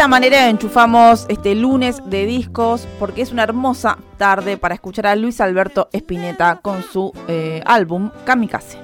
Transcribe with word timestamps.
esta 0.00 0.08
manera 0.08 0.48
enchufamos 0.48 1.26
este 1.28 1.54
lunes 1.54 2.00
de 2.06 2.24
discos 2.24 2.88
porque 2.98 3.20
es 3.20 3.32
una 3.32 3.42
hermosa 3.42 3.98
tarde 4.16 4.56
para 4.56 4.74
escuchar 4.74 5.06
a 5.06 5.14
Luis 5.14 5.42
Alberto 5.42 5.90
Spinetta 5.92 6.60
con 6.62 6.82
su 6.82 7.12
eh, 7.28 7.60
álbum 7.66 8.10
Kamikaze. 8.24 8.78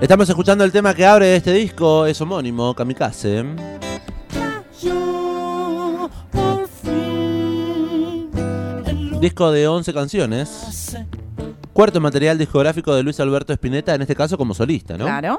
Estamos 0.00 0.28
escuchando 0.28 0.64
el 0.64 0.72
tema 0.72 0.94
que 0.94 1.06
abre 1.06 1.36
este 1.36 1.52
disco, 1.52 2.06
es 2.06 2.20
homónimo, 2.20 2.74
Kamikaze. 2.74 3.44
Disco 9.20 9.52
de 9.52 9.68
11 9.68 9.94
canciones. 9.94 10.96
Cuarto 11.78 12.00
material 12.00 12.36
discográfico 12.36 12.92
de 12.92 13.04
Luis 13.04 13.20
Alberto 13.20 13.52
Spinetta, 13.52 13.94
en 13.94 14.02
este 14.02 14.16
caso 14.16 14.36
como 14.36 14.52
solista, 14.52 14.98
¿no? 14.98 15.04
Claro. 15.04 15.38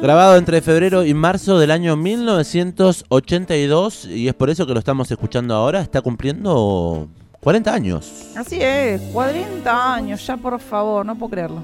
Grabado 0.00 0.38
entre 0.38 0.62
febrero 0.62 1.04
y 1.04 1.12
marzo 1.12 1.58
del 1.58 1.70
año 1.70 1.96
1982 1.96 4.06
y 4.06 4.28
es 4.28 4.32
por 4.32 4.48
eso 4.48 4.66
que 4.66 4.72
lo 4.72 4.78
estamos 4.78 5.10
escuchando 5.10 5.54
ahora, 5.54 5.82
está 5.82 6.00
cumpliendo 6.00 7.10
40 7.40 7.74
años. 7.74 8.30
Así 8.34 8.56
es, 8.58 9.02
40 9.12 9.94
años, 9.94 10.26
ya 10.26 10.38
por 10.38 10.58
favor, 10.60 11.04
no 11.04 11.14
puedo 11.16 11.30
creerlo. 11.30 11.62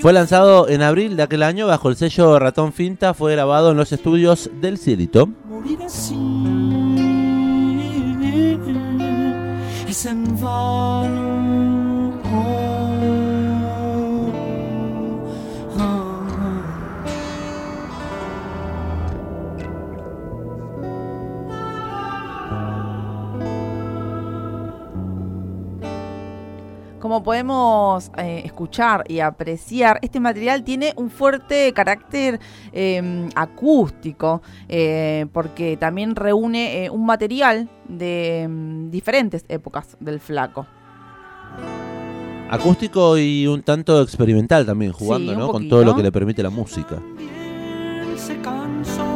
Fue 0.00 0.12
lanzado 0.12 0.68
en 0.68 0.82
abril 0.82 1.16
de 1.16 1.22
aquel 1.22 1.42
año 1.42 1.66
bajo 1.66 1.88
el 1.88 1.96
sello 1.96 2.38
Ratón 2.38 2.72
Finta, 2.72 3.14
fue 3.14 3.32
grabado 3.32 3.72
en 3.72 3.76
los 3.76 3.92
estudios 3.92 4.50
del 4.60 4.78
Cielito. 4.78 5.28
Como 27.02 27.24
podemos 27.24 28.12
eh, 28.16 28.42
escuchar 28.44 29.02
y 29.08 29.18
apreciar, 29.18 29.98
este 30.02 30.20
material 30.20 30.62
tiene 30.62 30.92
un 30.94 31.10
fuerte 31.10 31.72
carácter 31.72 32.38
eh, 32.72 33.28
acústico, 33.34 34.40
eh, 34.68 35.26
porque 35.32 35.76
también 35.76 36.14
reúne 36.14 36.84
eh, 36.84 36.90
un 36.90 37.04
material 37.04 37.68
de 37.88 38.46
mm, 38.48 38.90
diferentes 38.90 39.44
épocas 39.48 39.96
del 39.98 40.20
flaco. 40.20 40.64
Acústico 42.48 43.18
y 43.18 43.48
un 43.48 43.64
tanto 43.64 44.00
experimental 44.00 44.64
también, 44.64 44.92
jugando 44.92 45.32
Sí, 45.32 45.38
¿no? 45.38 45.48
con 45.48 45.68
todo 45.68 45.84
lo 45.84 45.96
que 45.96 46.04
le 46.04 46.12
permite 46.12 46.40
la 46.40 46.50
música. 46.50 47.02
Bien 47.18 48.16
se 48.16 48.40
cansó 48.42 49.11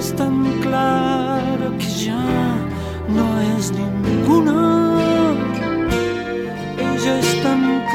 Ella 0.00 0.08
es 0.08 0.16
tan 0.16 0.60
clara 0.62 1.29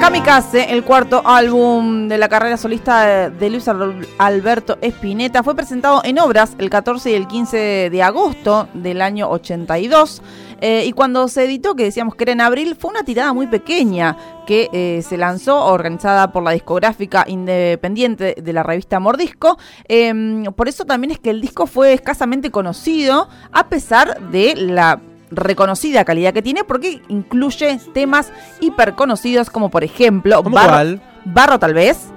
Kamikaze, 0.06 0.72
el 0.72 0.84
cuarto 0.84 1.24
álbum 1.26 2.08
de 2.08 2.20
la 2.20 2.30
carrera 2.30 2.58
solista 2.58 3.30
de- 3.32 3.50
Luis 3.50 3.68
Al- 3.68 4.08
Alberto 4.20 4.78
Spinetta, 4.80 5.42
fue 5.42 5.56
presentado 5.56 6.02
en 6.04 6.20
obras 6.20 6.54
el 6.60 6.70
14 6.70 7.10
y 7.10 7.16
el 7.16 7.26
15 7.28 7.90
de 7.90 8.04
agosto 8.04 8.68
del 8.76 9.02
año 9.02 9.28
82. 9.32 10.22
eh, 10.62 10.86
y 10.86 10.92
cuando 10.92 11.28
se 11.28 11.46
editó, 11.46 11.76
que 11.76 11.86
decíamos 11.86 12.14
que 12.16 12.24
era 12.24 12.34
en 12.34 12.42
abril, 12.42 12.76
fue 12.80 12.92
una 12.92 13.04
tirada 13.04 13.34
muy 13.34 13.48
pequeña 13.48 14.16
que 14.46 14.70
eh, 14.72 15.02
se 15.02 15.18
lanzó, 15.18 15.66
organizada 15.66 16.32
por 16.32 16.44
la 16.44 16.52
discográfica 16.52 17.26
independiente 17.28 18.36
de 18.42 18.54
la 18.54 18.62
revista 18.62 19.00
Mordisco. 19.00 19.58
Em, 19.88 20.44
por 20.54 20.68
eso 20.70 20.86
también 20.86 21.12
es 21.12 21.20
que 21.20 21.32
el 21.32 21.42
disco 21.42 21.66
fue 21.66 21.94
escasamente 21.94 22.52
conocido, 22.52 23.28
a 23.52 23.68
pesar 23.70 24.22
de 24.30 24.54
la 24.56 25.02
reconocida 25.32 26.06
calidad 26.06 26.34
que 26.34 26.42
tiene 26.42 26.64
porque 26.64 27.02
incluye 27.08 27.80
temas 27.94 28.32
hiper 28.60 28.94
conocidos 28.94 29.50
como 29.50 29.70
por 29.70 29.84
ejemplo 29.84 30.44
¿Cómo 30.44 30.56
Barro, 30.56 30.70
cuál? 30.70 31.02
Barro 31.26 31.60
tal 31.60 31.74
vez. 31.74 32.12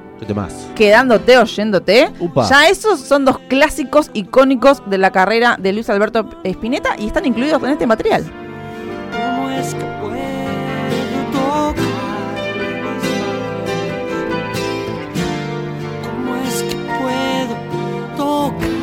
Quedándote 0.75 1.39
oyéndote. 1.39 2.11
Upa. 2.19 2.49
Ya 2.49 2.69
esos 2.69 3.01
son 3.01 3.25
dos 3.25 3.39
clásicos 3.49 4.11
icónicos 4.15 4.83
de 4.91 4.99
la 4.99 5.13
carrera 5.13 5.57
de 5.59 5.73
Luis 5.73 5.89
Alberto 5.91 6.29
Spinetta 6.45 6.97
y 6.99 7.07
están 7.07 7.25
incluidos 7.25 7.63
en 7.63 7.71
este 7.71 7.87
material. 7.87 8.25
¿Cómo 9.13 9.49
es 9.51 9.75
que 9.75 9.85
puedo 9.85 10.19
tocar? 11.33 11.75
¿Cómo 16.03 16.37
es 16.37 16.63
que 16.63 16.77
puedo 17.01 17.55
manos? 18.19 18.78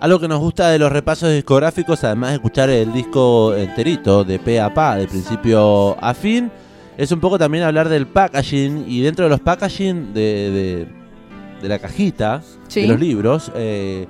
Algo 0.00 0.18
que 0.18 0.28
nos 0.28 0.38
gusta 0.40 0.68
de 0.70 0.78
los 0.78 0.90
repasos 0.90 1.30
discográficos, 1.30 2.02
además 2.04 2.30
de 2.30 2.36
escuchar 2.36 2.70
el 2.70 2.90
disco 2.92 3.54
enterito, 3.54 4.24
de 4.24 4.38
pe 4.38 4.58
a 4.60 4.72
pa, 4.72 4.96
de 4.96 5.06
principio 5.06 6.02
a 6.02 6.14
fin, 6.14 6.50
es 6.96 7.12
un 7.12 7.20
poco 7.20 7.38
también 7.38 7.64
hablar 7.64 7.88
del 7.88 8.06
packaging 8.06 8.84
y 8.88 9.02
dentro 9.02 9.24
de 9.26 9.30
los 9.30 9.40
packaging 9.40 10.14
de, 10.14 10.20
de- 10.50 11.00
de 11.60 11.68
la 11.68 11.78
cajita 11.78 12.42
Sí. 12.68 12.82
de 12.82 12.88
los 12.88 12.98
libros, 12.98 13.52
eh, 13.54 14.06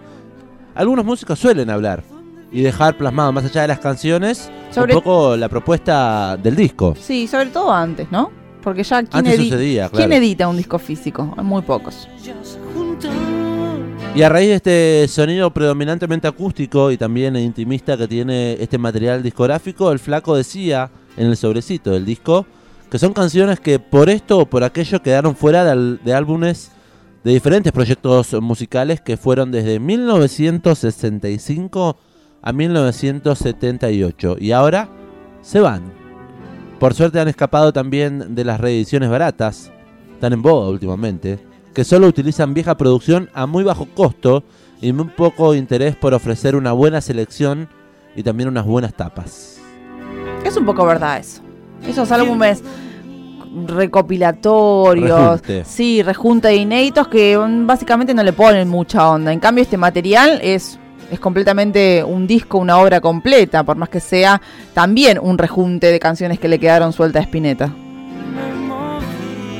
algunos 0.76 1.04
músicos 1.04 1.36
suelen 1.40 1.68
hablar 1.70 2.04
y 2.52 2.60
dejar 2.62 2.96
plasmado 2.96 3.32
más 3.32 3.44
allá 3.44 3.62
de 3.62 3.68
las 3.68 3.80
canciones 3.80 4.48
Sobre- 4.70 4.94
un 4.94 5.00
poco 5.02 5.36
la 5.36 5.48
propuesta 5.48 6.36
del 6.36 6.54
disco. 6.54 6.94
Sí, 7.00 7.26
sobre 7.26 7.46
todo 7.46 7.72
antes, 7.72 8.06
¿no? 8.12 8.30
Porque 8.62 8.84
ya 8.84 9.02
¿quién, 9.02 9.08
Antes 9.26 9.40
edi- 9.40 9.44
sucedía, 9.48 9.88
¿quién 9.88 10.12
edita 10.12 10.46
un 10.46 10.56
disco 10.56 10.78
físico? 10.78 11.24
Muy 11.42 11.62
pocos. 11.62 12.06
Y 14.12 14.22
a 14.22 14.28
raíz 14.28 14.48
de 14.48 14.56
este 14.56 15.06
sonido 15.08 15.52
predominantemente 15.52 16.26
acústico 16.26 16.90
y 16.90 16.96
también 16.96 17.36
intimista 17.36 17.96
que 17.96 18.08
tiene 18.08 18.54
este 18.60 18.76
material 18.76 19.22
discográfico, 19.22 19.92
el 19.92 20.00
flaco 20.00 20.36
decía 20.36 20.90
en 21.16 21.28
el 21.28 21.36
sobrecito 21.36 21.92
del 21.92 22.04
disco 22.04 22.44
que 22.90 22.98
son 22.98 23.12
canciones 23.12 23.60
que 23.60 23.78
por 23.78 24.10
esto 24.10 24.38
o 24.38 24.46
por 24.46 24.64
aquello 24.64 25.00
quedaron 25.00 25.36
fuera 25.36 25.64
de, 25.64 25.98
de 26.04 26.12
álbumes 26.12 26.72
de 27.22 27.32
diferentes 27.32 27.72
proyectos 27.72 28.32
musicales 28.42 29.00
que 29.00 29.16
fueron 29.16 29.52
desde 29.52 29.78
1965 29.78 31.96
a 32.42 32.52
1978 32.52 34.38
y 34.40 34.50
ahora 34.50 34.88
se 35.40 35.60
van. 35.60 35.84
Por 36.80 36.94
suerte 36.94 37.20
han 37.20 37.28
escapado 37.28 37.72
también 37.72 38.34
de 38.34 38.44
las 38.44 38.58
reediciones 38.58 39.08
baratas, 39.08 39.70
tan 40.18 40.32
en 40.32 40.42
boga 40.42 40.68
últimamente, 40.68 41.38
que 41.74 41.84
solo 41.84 42.06
utilizan 42.06 42.54
vieja 42.54 42.76
producción 42.76 43.30
a 43.34 43.46
muy 43.46 43.64
bajo 43.64 43.86
costo 43.86 44.44
y 44.80 44.92
muy 44.92 45.06
poco 45.06 45.54
interés 45.54 45.96
por 45.96 46.14
ofrecer 46.14 46.56
una 46.56 46.72
buena 46.72 47.00
selección 47.00 47.68
y 48.16 48.22
también 48.22 48.48
unas 48.48 48.64
buenas 48.66 48.94
tapas. 48.94 49.60
Es 50.44 50.56
un 50.56 50.64
poco 50.64 50.84
verdad 50.84 51.18
eso. 51.18 51.42
Esos 51.86 52.10
álbumes 52.12 52.62
recopilatorios, 53.66 55.40
Rejunte. 55.40 55.64
sí, 55.64 56.02
rejunta 56.02 56.48
de 56.48 56.56
inéditos 56.56 57.08
que 57.08 57.36
básicamente 57.36 58.14
no 58.14 58.22
le 58.22 58.32
ponen 58.32 58.68
mucha 58.68 59.08
onda. 59.10 59.32
En 59.32 59.40
cambio, 59.40 59.62
este 59.62 59.76
material 59.76 60.40
es, 60.42 60.78
es 61.10 61.20
completamente 61.20 62.04
un 62.04 62.26
disco, 62.26 62.58
una 62.58 62.78
obra 62.78 63.00
completa, 63.00 63.64
por 63.64 63.76
más 63.76 63.88
que 63.88 64.00
sea 64.00 64.40
también 64.72 65.18
un 65.20 65.36
rejunte 65.38 65.88
de 65.90 65.98
canciones 65.98 66.38
que 66.38 66.48
le 66.48 66.58
quedaron 66.58 66.92
sueltas 66.92 67.22
a 67.22 67.24
Spinetta. 67.24 67.72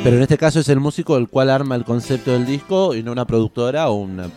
Pero 0.02 0.16
en 0.16 0.22
este 0.22 0.38
caso 0.38 0.60
es 0.60 0.68
el 0.70 0.80
músico 0.80 1.18
el 1.18 1.28
cual 1.28 1.50
arma 1.50 1.74
el 1.74 1.84
concepto 1.84 2.32
del 2.32 2.46
disco 2.46 2.94
y 2.94 3.02
no 3.02 3.12
una 3.12 3.26
productora 3.26 3.90
o 3.90 3.96
una... 3.96 4.30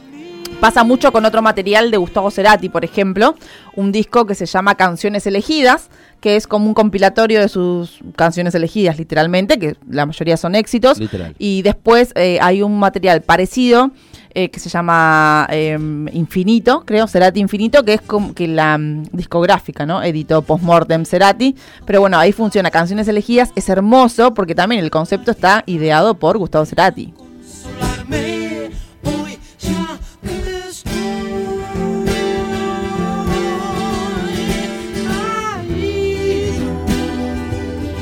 Pasa 0.60 0.84
mucho 0.84 1.12
con 1.14 1.26
otro 1.26 1.42
material 1.42 1.90
de 1.90 1.98
Gustavo 1.98 2.32
Cerati, 2.32 2.68
por 2.68 2.84
ejemplo, 2.84 3.36
un 3.76 3.94
disco 3.94 4.26
que 4.26 4.36
se 4.36 4.46
llama 4.46 4.76
Canciones 4.76 5.26
Elegidas, 5.26 5.90
que 6.24 6.38
es 6.38 6.48
como 6.48 6.68
un 6.68 6.74
compilatorio 6.74 7.42
de 7.42 7.50
sus 7.50 8.00
canciones 8.16 8.56
elegidas, 8.56 8.98
literalmente, 8.98 9.60
que 9.60 9.76
la 9.90 10.06
mayoría 10.06 10.38
son 10.38 10.56
éxitos. 10.56 10.98
Literal. 10.98 11.36
Y 11.38 11.64
después 11.64 12.14
eh, 12.16 12.40
hay 12.42 12.62
un 12.62 12.80
material 12.80 13.24
parecido 13.24 13.92
eh, 14.34 14.50
que 14.50 14.62
se 14.62 14.70
llama 14.70 15.46
eh, 15.52 15.78
Infinito, 16.14 16.84
creo, 16.86 17.08
Cerati 17.08 17.42
Infinito, 17.42 17.84
que 17.84 17.96
es 17.96 18.02
como 18.02 18.34
que 18.34 18.48
la 18.48 18.78
mm, 18.78 19.08
discográfica, 19.12 19.86
¿no? 19.86 20.02
Editó 20.02 20.44
Postmortem 20.44 21.04
Cerati. 21.04 21.58
Pero 21.86 22.00
bueno, 22.00 22.18
ahí 22.18 22.32
funciona 22.32 22.72
Canciones 22.72 23.10
Elegidas, 23.10 23.52
es 23.58 23.68
hermoso 23.68 24.34
porque 24.34 24.56
también 24.56 24.82
el 24.82 24.92
concepto 24.92 25.30
está 25.30 25.64
ideado 25.66 26.14
por 26.14 26.38
Gustavo 26.38 26.66
Cerati. 26.66 27.14
Consolarme 27.14 28.33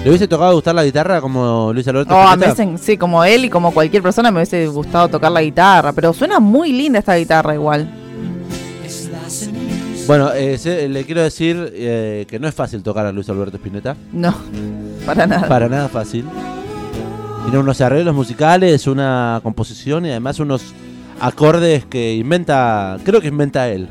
¿Le 0.04 0.10
hubiese 0.10 0.28
tocado 0.28 0.56
gustar 0.56 0.74
la 0.74 0.84
guitarra 0.84 1.22
como 1.22 1.72
Luis 1.74 1.88
Alberto? 1.88 2.16
Oh, 2.16 2.36
me 2.36 2.48
hacen- 2.48 2.78
sí, 2.80 2.98
como 2.98 3.24
él 3.24 3.46
y 3.46 3.50
como 3.50 3.72
cualquier 3.72 4.02
persona 4.02 4.32
me 4.32 4.38
hubiese 4.38 4.66
gustado 4.68 5.10
tocar 5.10 5.32
la 5.32 5.44
guitarra, 5.44 5.94
pero 5.94 6.12
suena 6.12 6.40
muy 6.40 6.72
linda 6.74 6.98
esta 7.00 7.16
guitarra 7.16 7.54
igual. 7.54 7.88
Bueno, 10.08 10.32
eh, 10.34 10.58
se- 10.58 10.90
le 10.90 11.04
quiero 11.06 11.22
decir 11.22 11.72
eh, 11.76 12.26
que 12.28 12.40
no 12.40 12.48
es 12.48 12.56
fácil 12.56 12.82
tocar 12.82 13.06
a 13.06 13.12
Luis 13.12 13.30
Alberto 13.30 13.58
Spinetta. 13.58 13.96
No, 14.12 14.34
para 15.06 15.28
nada. 15.28 15.48
Para 15.48 15.70
nada 15.70 15.88
fácil. 15.88 16.26
Tiene 17.44 17.60
unos 17.60 17.80
arreglos 17.82 18.16
musicales, 18.16 18.88
una 18.88 19.40
composición 19.44 20.06
y 20.08 20.10
además 20.10 20.40
unos 20.40 20.74
acordes 21.20 21.86
que 21.86 22.16
inventa, 22.16 22.98
creo 23.04 23.22
que 23.22 23.28
inventa 23.28 23.70
él. 23.70 23.88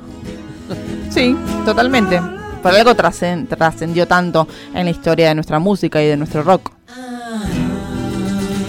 Sí, 1.09 1.37
totalmente. 1.65 2.21
Por 2.63 2.73
algo 2.73 2.95
trascen- 2.95 3.49
trascendió 3.49 4.07
tanto 4.07 4.47
en 4.75 4.85
la 4.85 4.91
historia 4.91 5.29
de 5.29 5.35
nuestra 5.35 5.59
música 5.59 6.03
y 6.03 6.07
de 6.09 6.17
nuestro 6.17 6.43
rock. 6.43 6.71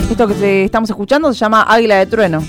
Esto 0.09 0.27
que 0.27 0.65
estamos 0.65 0.89
escuchando 0.89 1.33
se 1.33 1.39
llama 1.39 1.65
Águila 1.67 1.97
de 1.97 2.05
Trueno. 2.05 2.43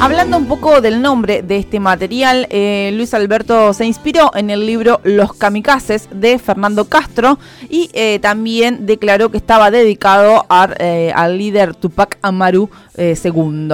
Hablando 0.00 0.36
un 0.36 0.46
poco 0.46 0.80
del 0.80 1.02
nombre 1.02 1.42
de 1.42 1.56
este 1.56 1.80
material, 1.80 2.46
eh, 2.50 2.92
Luis 2.94 3.14
Alberto 3.14 3.72
se 3.74 3.84
inspiró 3.84 4.30
en 4.36 4.48
el 4.48 4.64
libro 4.64 5.00
Los 5.02 5.32
Kamikazes 5.32 6.08
de 6.12 6.38
Fernando 6.38 6.84
Castro 6.84 7.40
y 7.68 7.90
eh, 7.94 8.20
también 8.20 8.86
declaró 8.86 9.30
que 9.30 9.38
estaba 9.38 9.72
dedicado 9.72 10.46
a, 10.48 10.68
eh, 10.78 11.12
al 11.16 11.36
líder 11.36 11.74
Tupac 11.74 12.16
Amaru 12.22 12.70
II. 12.96 13.70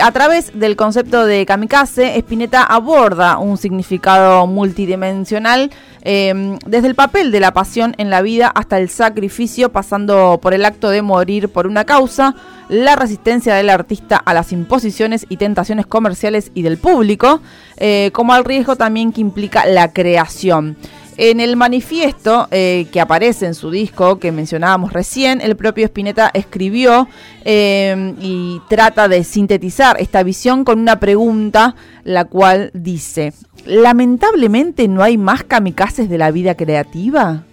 A 0.00 0.12
través 0.12 0.58
del 0.58 0.76
concepto 0.76 1.26
de 1.26 1.44
kamikaze, 1.44 2.18
Spinetta 2.18 2.62
aborda 2.62 3.38
un 3.38 3.56
significado 3.56 4.46
multidimensional 4.46 5.70
eh, 6.02 6.58
desde 6.66 6.88
el 6.88 6.94
papel 6.94 7.30
de 7.30 7.40
la 7.40 7.52
pasión 7.52 7.94
en 7.98 8.10
la 8.10 8.22
vida 8.22 8.48
hasta 8.48 8.78
el 8.78 8.88
sacrificio, 8.88 9.70
pasando 9.70 10.38
por 10.42 10.54
el 10.54 10.64
acto 10.64 10.90
de 10.90 11.02
morir 11.02 11.48
por 11.48 11.66
una 11.66 11.84
causa, 11.84 12.34
la 12.68 12.96
resistencia 12.96 13.54
del 13.54 13.70
artista 13.70 14.16
a 14.16 14.34
las 14.34 14.52
imposiciones 14.52 15.26
y 15.28 15.36
tentaciones 15.36 15.86
comerciales 15.86 16.50
y 16.54 16.62
del 16.62 16.78
público, 16.78 17.40
eh, 17.76 18.10
como 18.12 18.32
al 18.32 18.44
riesgo 18.44 18.76
también 18.76 19.12
que 19.12 19.20
implica 19.20 19.66
la 19.66 19.92
creación. 19.92 20.76
En 21.18 21.40
el 21.40 21.56
manifiesto 21.56 22.48
eh, 22.50 22.86
que 22.90 23.00
aparece 23.00 23.44
en 23.44 23.54
su 23.54 23.70
disco 23.70 24.18
que 24.18 24.32
mencionábamos 24.32 24.94
recién, 24.94 25.42
el 25.42 25.56
propio 25.56 25.84
Spinetta 25.84 26.30
escribió 26.32 27.06
eh, 27.44 28.14
y 28.18 28.60
trata 28.70 29.08
de 29.08 29.22
sintetizar 29.22 30.00
esta 30.00 30.22
visión 30.22 30.64
con 30.64 30.78
una 30.80 30.98
pregunta, 30.98 31.74
la 32.04 32.24
cual 32.24 32.70
dice, 32.72 33.34
lamentablemente 33.66 34.88
no 34.88 35.02
hay 35.02 35.18
más 35.18 35.44
kamikazes 35.44 36.08
de 36.08 36.18
la 36.18 36.30
vida 36.30 36.56
creativa. 36.56 37.44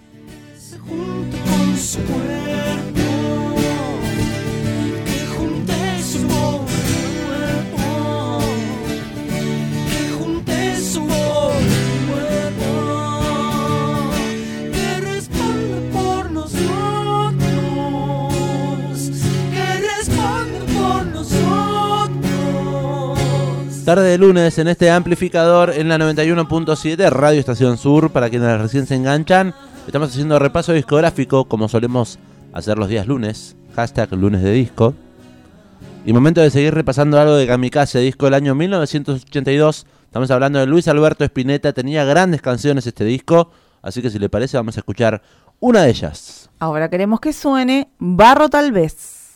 Tarde 23.90 24.08
de 24.08 24.18
lunes 24.18 24.56
en 24.58 24.68
este 24.68 24.88
amplificador 24.88 25.70
en 25.70 25.88
la 25.88 25.98
91.7 25.98 27.10
Radio 27.10 27.40
Estación 27.40 27.76
Sur 27.76 28.12
para 28.12 28.30
quienes 28.30 28.60
recién 28.60 28.86
se 28.86 28.94
enganchan. 28.94 29.52
Estamos 29.84 30.10
haciendo 30.10 30.38
repaso 30.38 30.72
discográfico 30.72 31.46
como 31.46 31.68
solemos 31.68 32.20
hacer 32.52 32.78
los 32.78 32.88
días 32.88 33.08
lunes. 33.08 33.56
Hashtag 33.74 34.12
lunes 34.12 34.42
de 34.42 34.52
disco. 34.52 34.94
Y 36.06 36.12
momento 36.12 36.40
de 36.40 36.50
seguir 36.50 36.72
repasando 36.72 37.18
algo 37.18 37.34
de 37.34 37.48
Kamikaze, 37.48 37.98
disco 37.98 38.26
del 38.26 38.34
año 38.34 38.54
1982. 38.54 39.86
Estamos 40.04 40.30
hablando 40.30 40.60
de 40.60 40.66
Luis 40.66 40.86
Alberto 40.86 41.24
Spinetta. 41.24 41.72
Tenía 41.72 42.04
grandes 42.04 42.40
canciones 42.42 42.86
este 42.86 43.04
disco. 43.04 43.50
Así 43.82 44.02
que 44.02 44.10
si 44.10 44.20
le 44.20 44.28
parece 44.28 44.56
vamos 44.56 44.76
a 44.76 44.80
escuchar 44.82 45.20
una 45.58 45.82
de 45.82 45.90
ellas. 45.90 46.48
Ahora 46.60 46.88
queremos 46.90 47.18
que 47.18 47.32
suene 47.32 47.90
Barro 47.98 48.48
tal 48.48 48.70
vez. 48.70 49.34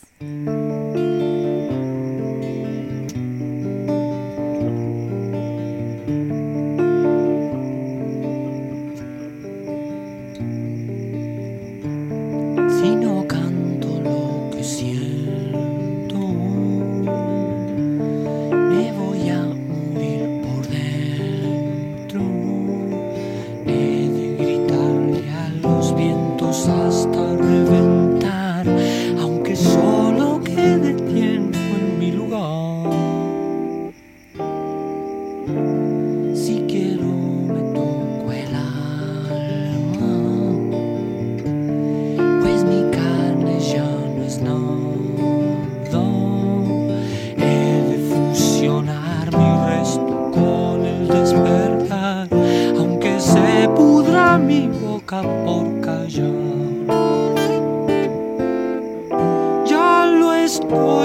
Lo 60.75 61.04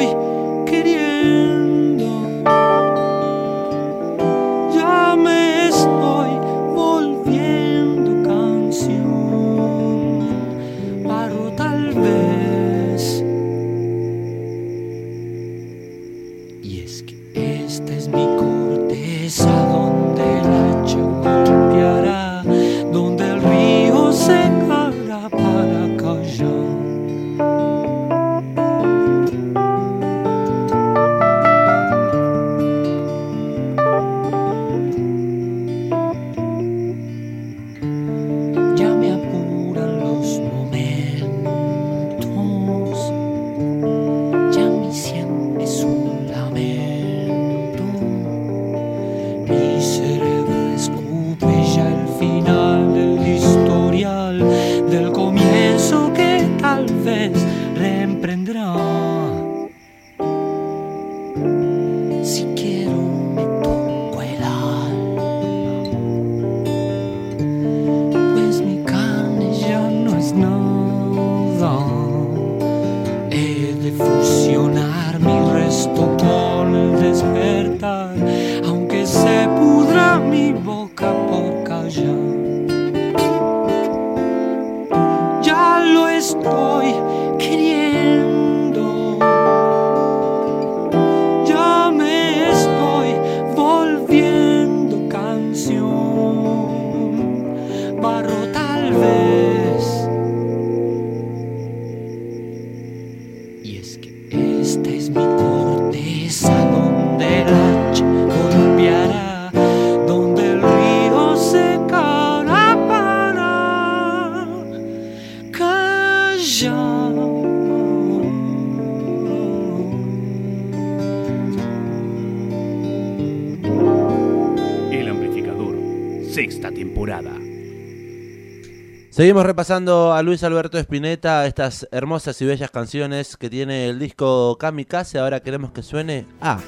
Seguimos 129.21 129.45
repasando 129.45 130.15
a 130.15 130.23
Luis 130.23 130.43
Alberto 130.45 130.79
Spinetta, 130.79 131.45
estas 131.45 131.87
hermosas 131.93 132.41
y 132.41 132.47
bellas 132.47 132.71
canciones 132.71 133.37
que 133.37 133.51
tiene 133.51 133.91
el 133.91 133.99
disco 133.99 134.57
Kamikaze. 134.57 135.19
Ahora 135.19 135.41
queremos 135.41 135.73
que 135.73 135.83
suene 135.83 136.25
a 136.41 136.59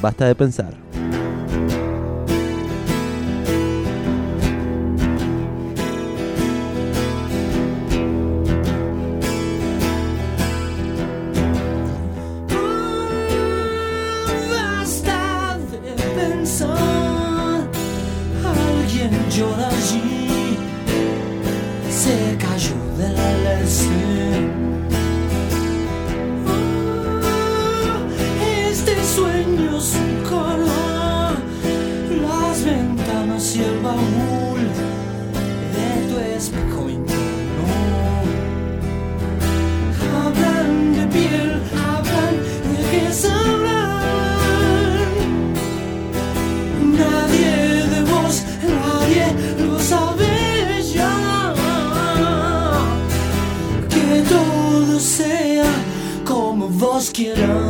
Basta 0.00 0.24
de 0.24 0.34
pensar. 0.34 0.78
Basta 14.48 15.58
de 15.70 16.02
pensar, 16.16 17.68
alguien 18.42 19.10
llora 19.28 19.68
allí, 19.68 20.19
como 57.10 57.12
vos 57.12 57.12
quieras. 57.12 57.69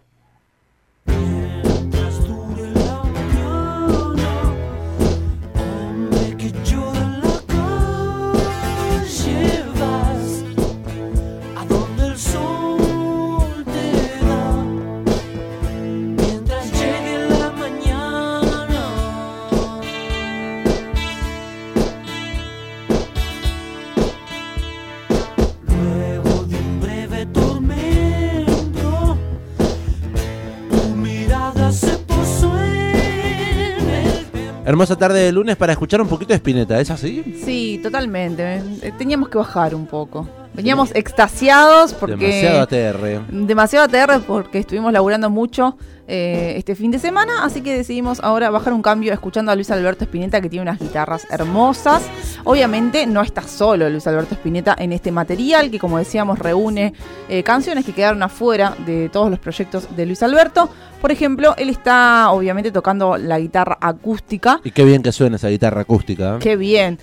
Hermosa 34.71 34.95
tarde 34.95 35.19
de 35.19 35.33
lunes 35.33 35.57
para 35.57 35.73
escuchar 35.73 35.99
un 35.99 36.07
poquito 36.07 36.29
de 36.29 36.35
Spinetta, 36.35 36.79
¿es 36.79 36.89
así? 36.89 37.37
Sí, 37.43 37.77
totalmente. 37.83 38.61
Eh, 38.81 38.93
Teníamos 38.97 39.27
que 39.27 39.37
bajar 39.37 39.75
un 39.75 39.85
poco. 39.85 40.29
Veníamos 40.53 40.95
extasiados 40.95 41.93
porque... 41.93 42.15
Demasiado 42.15 42.61
ATR. 42.61 43.21
Demasiado 43.31 43.85
ATR 43.85 44.21
porque 44.25 44.59
estuvimos 44.59 44.93
laburando 44.93 45.29
mucho 45.29 45.75
eh, 46.13 46.57
este 46.57 46.75
fin 46.75 46.91
de 46.91 46.99
semana, 46.99 47.45
así 47.45 47.61
que 47.61 47.73
decidimos 47.73 48.19
ahora 48.19 48.49
bajar 48.49 48.73
un 48.73 48.81
cambio 48.81 49.13
escuchando 49.13 49.49
a 49.49 49.55
Luis 49.55 49.71
Alberto 49.71 50.03
Spinetta 50.03 50.41
que 50.41 50.49
tiene 50.49 50.63
unas 50.63 50.77
guitarras 50.77 51.25
hermosas. 51.31 52.03
Obviamente 52.43 53.07
no 53.07 53.21
está 53.21 53.43
solo 53.43 53.89
Luis 53.89 54.05
Alberto 54.07 54.35
Spinetta 54.35 54.75
en 54.77 54.91
este 54.91 55.09
material 55.13 55.71
que 55.71 55.79
como 55.79 55.97
decíamos 55.97 56.37
reúne 56.37 56.93
eh, 57.29 57.43
canciones 57.43 57.85
que 57.85 57.93
quedaron 57.93 58.21
afuera 58.23 58.75
de 58.85 59.07
todos 59.07 59.29
los 59.29 59.39
proyectos 59.39 59.95
de 59.95 60.05
Luis 60.05 60.21
Alberto. 60.21 60.69
Por 60.99 61.13
ejemplo, 61.13 61.55
él 61.57 61.69
está 61.69 62.29
obviamente 62.31 62.73
tocando 62.73 63.15
la 63.15 63.39
guitarra 63.39 63.77
acústica. 63.79 64.59
Y 64.65 64.71
qué 64.71 64.83
bien 64.83 65.01
que 65.01 65.13
suena 65.13 65.37
esa 65.37 65.47
guitarra 65.47 65.79
acústica. 65.79 66.35
¿eh? 66.35 66.39
Qué 66.41 66.57
bien. 66.57 66.99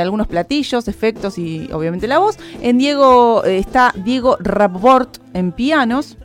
Algunos 0.00 0.26
platillos, 0.26 0.88
efectos 0.88 1.38
y 1.38 1.70
obviamente 1.72 2.08
la 2.08 2.18
voz. 2.18 2.36
En 2.60 2.78
Diego 2.78 3.44
está 3.44 3.94
Diego 3.94 4.36
Rapoport 4.40 5.18
en 5.34 5.52
pianos. 5.52 6.18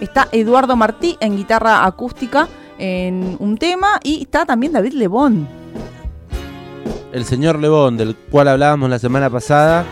Está 0.00 0.28
Eduardo 0.32 0.76
Martí 0.76 1.16
en 1.20 1.36
guitarra 1.36 1.84
acústica 1.84 2.48
en 2.78 3.36
un 3.38 3.56
tema. 3.56 4.00
Y 4.02 4.22
está 4.22 4.44
también 4.44 4.72
David 4.72 4.92
Lebón. 4.92 5.48
El 7.12 7.24
señor 7.24 7.58
Lebón, 7.58 7.96
del 7.96 8.14
cual 8.14 8.48
hablábamos 8.48 8.90
la 8.90 8.98
semana 8.98 9.30
pasada, 9.30 9.84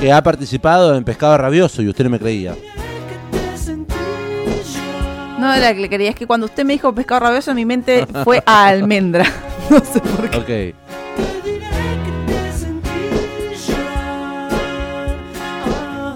que 0.00 0.12
ha 0.12 0.22
participado 0.22 0.96
en 0.96 1.04
Pescado 1.04 1.38
Rabioso 1.38 1.82
y 1.82 1.88
usted 1.88 2.04
no 2.04 2.10
me 2.10 2.18
creía. 2.18 2.54
No 5.38 5.54
era 5.54 5.72
que 5.72 5.80
le 5.80 5.88
quería, 5.88 6.10
es 6.10 6.16
que 6.16 6.26
cuando 6.26 6.46
usted 6.46 6.64
me 6.64 6.72
dijo 6.72 6.92
pescado 6.92 7.20
rabioso, 7.20 7.54
mi 7.54 7.64
mente 7.64 8.06
fue 8.24 8.42
a 8.44 8.66
almendra. 8.66 9.24
No 9.70 9.80
sé 9.80 10.00
por 10.00 10.30
qué. 10.30 10.72
Ok. 10.72 10.87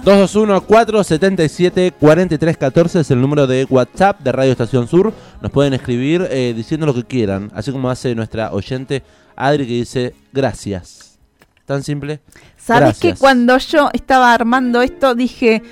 221-477-4314 0.04 3.00
es 3.00 3.10
el 3.12 3.20
número 3.20 3.46
de 3.46 3.64
WhatsApp 3.70 4.18
de 4.20 4.32
Radio 4.32 4.50
Estación 4.50 4.88
Sur. 4.88 5.14
Nos 5.40 5.52
pueden 5.52 5.74
escribir 5.74 6.26
eh, 6.28 6.52
diciendo 6.56 6.86
lo 6.86 6.94
que 6.94 7.04
quieran, 7.04 7.52
así 7.54 7.70
como 7.70 7.88
hace 7.88 8.16
nuestra 8.16 8.52
oyente 8.52 9.04
Adri 9.36 9.64
que 9.64 9.74
dice 9.74 10.12
gracias. 10.32 11.20
Tan 11.66 11.84
simple. 11.84 12.20
¿Sabes 12.56 12.98
que 12.98 13.14
cuando 13.14 13.56
yo 13.58 13.90
estaba 13.92 14.34
armando 14.34 14.82
esto 14.82 15.14
dije, 15.14 15.62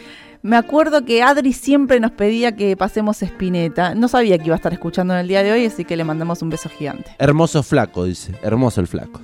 me 0.42 0.56
acuerdo 0.56 1.04
que 1.04 1.24
Adri 1.24 1.52
siempre 1.52 1.98
nos 1.98 2.12
pedía 2.12 2.54
que 2.54 2.76
pasemos 2.76 3.22
Espineta. 3.22 3.96
No 3.96 4.06
sabía 4.06 4.38
que 4.38 4.46
iba 4.46 4.54
a 4.54 4.58
estar 4.58 4.72
escuchando 4.72 5.12
en 5.14 5.20
el 5.20 5.28
día 5.28 5.42
de 5.42 5.50
hoy, 5.50 5.66
así 5.66 5.84
que 5.84 5.96
le 5.96 6.04
mandamos 6.04 6.40
un 6.40 6.50
beso 6.50 6.68
gigante. 6.68 7.16
Hermoso 7.18 7.64
flaco, 7.64 8.04
dice. 8.04 8.32
Hermoso 8.42 8.80
el 8.80 8.86
flaco. 8.86 9.20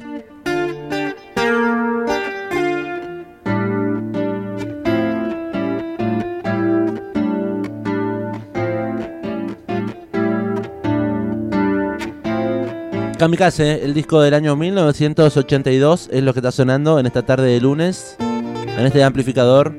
Kamikaze, 13.18 13.82
el 13.82 13.94
disco 13.94 14.20
del 14.20 14.34
año 14.34 14.56
1982, 14.56 16.10
es 16.12 16.22
lo 16.22 16.34
que 16.34 16.40
está 16.40 16.52
sonando 16.52 17.00
en 17.00 17.06
esta 17.06 17.22
tarde 17.22 17.48
de 17.48 17.60
lunes, 17.62 18.14
en 18.20 18.84
este 18.84 19.02
amplificador. 19.02 19.74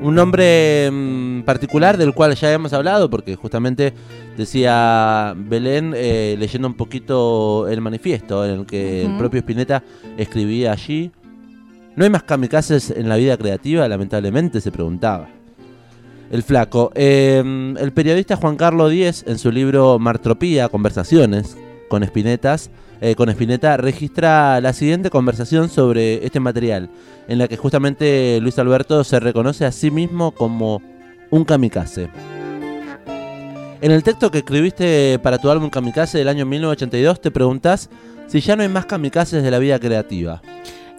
Un 0.00 0.14
nombre 0.14 0.90
mm, 0.90 1.42
particular 1.42 1.98
del 1.98 2.14
cual 2.14 2.34
ya 2.34 2.50
hemos 2.50 2.72
hablado, 2.72 3.10
porque 3.10 3.36
justamente 3.36 3.92
decía 4.38 5.34
Belén, 5.36 5.92
eh, 5.94 6.34
leyendo 6.38 6.66
un 6.66 6.74
poquito 6.74 7.68
el 7.68 7.82
manifiesto 7.82 8.46
en 8.46 8.60
el 8.60 8.66
que 8.66 9.04
el 9.04 9.18
propio 9.18 9.40
Spinetta 9.40 9.82
escribía 10.16 10.72
allí. 10.72 11.10
¿No 11.94 12.04
hay 12.04 12.10
más 12.10 12.22
kamikazes 12.22 12.88
en 12.90 13.06
la 13.06 13.16
vida 13.16 13.36
creativa? 13.36 13.86
Lamentablemente 13.86 14.62
se 14.62 14.72
preguntaba. 14.72 15.28
El 16.30 16.42
flaco. 16.42 16.90
Eh, 16.94 17.42
el 17.78 17.92
periodista 17.92 18.36
Juan 18.36 18.56
Carlos 18.56 18.90
Díez, 18.90 19.24
en 19.26 19.38
su 19.38 19.52
libro 19.52 19.98
Martropía, 19.98 20.68
Conversaciones 20.68 21.56
con 21.88 22.02
Espinetas, 22.02 22.70
eh, 23.00 23.14
con 23.14 23.28
Spinetta, 23.28 23.76
registra 23.76 24.60
la 24.60 24.72
siguiente 24.72 25.10
conversación 25.10 25.68
sobre 25.68 26.24
este 26.24 26.40
material, 26.40 26.90
en 27.28 27.38
la 27.38 27.48
que 27.48 27.56
justamente 27.56 28.38
Luis 28.40 28.58
Alberto 28.58 29.04
se 29.04 29.20
reconoce 29.20 29.66
a 29.66 29.72
sí 29.72 29.90
mismo 29.90 30.32
como 30.32 30.80
un 31.30 31.44
kamikaze. 31.44 32.08
En 33.80 33.90
el 33.90 34.02
texto 34.02 34.30
que 34.30 34.38
escribiste 34.38 35.18
para 35.18 35.36
tu 35.36 35.50
álbum 35.50 35.68
Kamikaze 35.68 36.16
del 36.16 36.28
año 36.28 36.46
1982 36.46 37.20
te 37.20 37.30
preguntas 37.30 37.90
si 38.28 38.40
ya 38.40 38.56
no 38.56 38.62
hay 38.62 38.68
más 38.70 38.86
kamikazes 38.86 39.42
de 39.42 39.50
la 39.50 39.58
vida 39.58 39.78
creativa. 39.78 40.40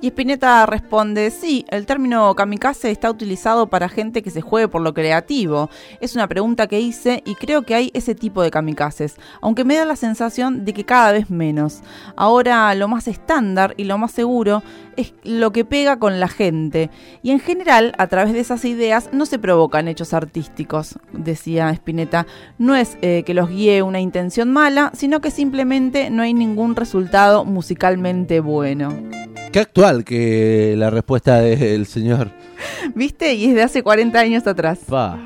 Y 0.02 0.10
Spinetta 0.10 0.66
responde, 0.66 1.32
sí, 1.32 1.66
el 1.70 1.86
término 1.86 2.36
kamikaze 2.36 2.92
está 2.92 3.10
utilizado 3.10 3.68
para 3.68 3.90
gente 3.90 4.22
que 4.22 4.30
se 4.30 4.42
juegue 4.42 4.68
por 4.68 4.82
lo 4.82 4.94
creativo. 4.94 5.70
Es 6.02 6.16
una 6.16 6.28
pregunta 6.28 6.68
que 6.68 6.82
hice 6.82 7.24
y 7.26 7.36
creo 7.36 7.64
que 7.64 7.76
hay 7.76 7.92
ese 7.94 8.14
tipo 8.14 8.44
de 8.44 8.52
kamikazes, 8.52 9.16
aunque 9.42 9.64
me 9.64 9.76
da 9.76 9.86
la 9.86 9.96
sensación 9.96 10.66
de 10.66 10.74
que 10.74 10.84
cada 10.84 11.14
vez 11.14 11.30
menos. 11.30 11.82
Ahora 12.16 12.76
lo 12.76 12.88
más 12.88 13.08
estándar 13.08 13.74
y 13.78 13.86
lo 13.86 13.98
más 13.98 14.12
seguro 14.12 14.64
es 14.98 15.14
lo 15.24 15.52
que 15.52 15.66
pega 15.66 15.98
con 15.98 16.20
la 16.20 16.28
gente. 16.28 16.90
Y 17.24 17.32
en 17.32 17.40
general, 17.40 17.94
a 17.98 18.08
través 18.08 18.34
de 18.34 18.42
esas 18.42 18.66
ideas, 18.66 19.10
no 19.12 19.26
se 19.26 19.40
provocan 19.40 19.88
hechos 19.88 20.14
artísticos, 20.14 21.00
decía 21.14 21.72
Spinetta. 21.72 22.28
No 22.58 22.76
es 22.76 22.98
eh, 23.02 23.24
que 23.26 23.34
los 23.34 23.50
guíe 23.50 23.82
una 23.82 24.02
intención 24.02 24.52
mala, 24.52 24.92
sino 24.94 25.22
que 25.22 25.32
simplemente 25.32 26.10
no 26.10 26.22
hay 26.22 26.34
ningún 26.34 26.76
resultado 26.76 27.46
musicalmente 27.46 28.40
bueno. 28.42 28.94
Qué 29.56 29.62
actual 29.62 30.04
que 30.04 30.76
la 30.76 30.90
respuesta 30.90 31.40
del 31.40 31.86
señor. 31.86 32.30
¿Viste? 32.94 33.36
Y 33.36 33.46
es 33.46 33.56
de 33.56 33.64
hace 33.64 33.84
40 33.84 34.20
años 34.20 34.46
atrás. 34.48 34.80
Pa. 34.86 35.18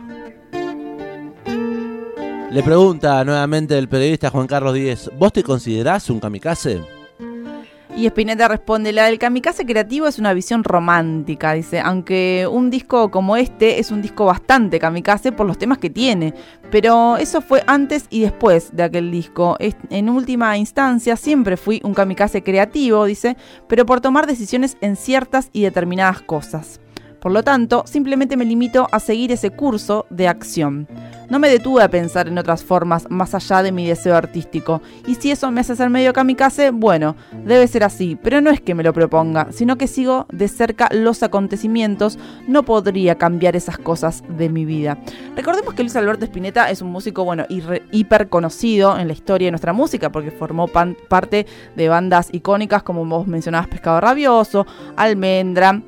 Le 2.51 2.61
pregunta 2.61 3.23
nuevamente 3.23 3.75
el 3.75 3.89
periodista 3.89 4.29
Juan 4.29 4.45
Carlos 4.45 4.75
Díez, 4.75 5.09
¿vos 5.17 5.33
te 5.33 5.41
considerás 5.41 6.11
un 6.11 6.19
kamikaze? 6.19 6.79
Y 7.95 8.05
Spinetta 8.05 8.47
responde, 8.47 8.93
la 8.93 9.05
del 9.05 9.19
kamikaze 9.19 9.65
creativo 9.65 10.07
es 10.07 10.19
una 10.19 10.33
visión 10.33 10.63
romántica, 10.63 11.53
dice, 11.53 11.79
aunque 11.79 12.47
un 12.49 12.69
disco 12.69 13.11
como 13.11 13.35
este 13.35 13.79
es 13.79 13.91
un 13.91 14.01
disco 14.01 14.25
bastante 14.25 14.79
kamikaze 14.79 15.31
por 15.31 15.47
los 15.47 15.57
temas 15.57 15.79
que 15.79 15.89
tiene, 15.89 16.33
pero 16.71 17.17
eso 17.17 17.41
fue 17.41 17.63
antes 17.67 18.05
y 18.09 18.21
después 18.21 18.75
de 18.75 18.83
aquel 18.83 19.11
disco. 19.11 19.57
En 19.89 20.07
última 20.09 20.55
instancia 20.57 21.17
siempre 21.17 21.57
fui 21.57 21.81
un 21.83 21.93
kamikaze 21.93 22.43
creativo, 22.43 23.05
dice, 23.05 23.35
pero 23.67 23.85
por 23.85 24.01
tomar 24.01 24.27
decisiones 24.27 24.77
en 24.81 24.95
ciertas 24.95 25.49
y 25.51 25.63
determinadas 25.63 26.21
cosas. 26.21 26.79
Por 27.19 27.31
lo 27.31 27.43
tanto, 27.43 27.83
simplemente 27.85 28.37
me 28.37 28.45
limito 28.45 28.87
a 28.91 28.99
seguir 28.99 29.31
ese 29.31 29.51
curso 29.51 30.05
de 30.09 30.27
acción. 30.27 30.87
No 31.29 31.37
me 31.37 31.49
detuve 31.49 31.83
a 31.83 31.89
pensar 31.89 32.27
en 32.27 32.39
otras 32.39 32.63
formas 32.63 33.05
más 33.09 33.35
allá 33.35 33.61
de 33.61 33.71
mi 33.71 33.85
deseo 33.85 34.15
artístico. 34.15 34.81
Y 35.05 35.13
si 35.15 35.29
eso 35.29 35.51
me 35.51 35.61
hace 35.61 35.75
ser 35.75 35.91
medio 35.91 36.11
kamikaze, 36.11 36.71
bueno, 36.71 37.15
debe 37.45 37.67
ser 37.67 37.83
así. 37.83 38.17
Pero 38.23 38.41
no 38.41 38.49
es 38.49 38.61
que 38.61 38.73
me 38.73 38.83
lo 38.83 38.93
proponga, 38.93 39.47
sino 39.51 39.77
que 39.77 39.87
sigo 39.87 40.25
de 40.31 40.47
cerca 40.47 40.89
los 40.91 41.21
acontecimientos. 41.21 42.17
No 42.47 42.63
podría 42.63 43.15
cambiar 43.15 43.55
esas 43.55 43.77
cosas 43.77 44.23
de 44.27 44.49
mi 44.49 44.65
vida. 44.65 44.97
Recordemos 45.35 45.75
que 45.75 45.83
Luis 45.83 45.95
Alberto 45.95 46.25
Spinetta 46.25 46.71
es 46.71 46.81
un 46.81 46.89
músico, 46.89 47.23
bueno, 47.25 47.45
hiper 47.91 48.29
conocido 48.29 48.97
en 48.97 49.07
la 49.07 49.13
historia 49.13 49.47
de 49.47 49.51
nuestra 49.51 49.73
música, 49.73 50.11
porque 50.11 50.31
formó 50.31 50.67
parte 50.67 51.45
de 51.75 51.89
bandas 51.89 52.29
icónicas 52.31 52.81
como 52.81 53.05
vos 53.05 53.27
mencionabas 53.27 53.67
Pescado 53.67 54.01
Rabioso, 54.01 54.65
Almendra. 54.95 55.79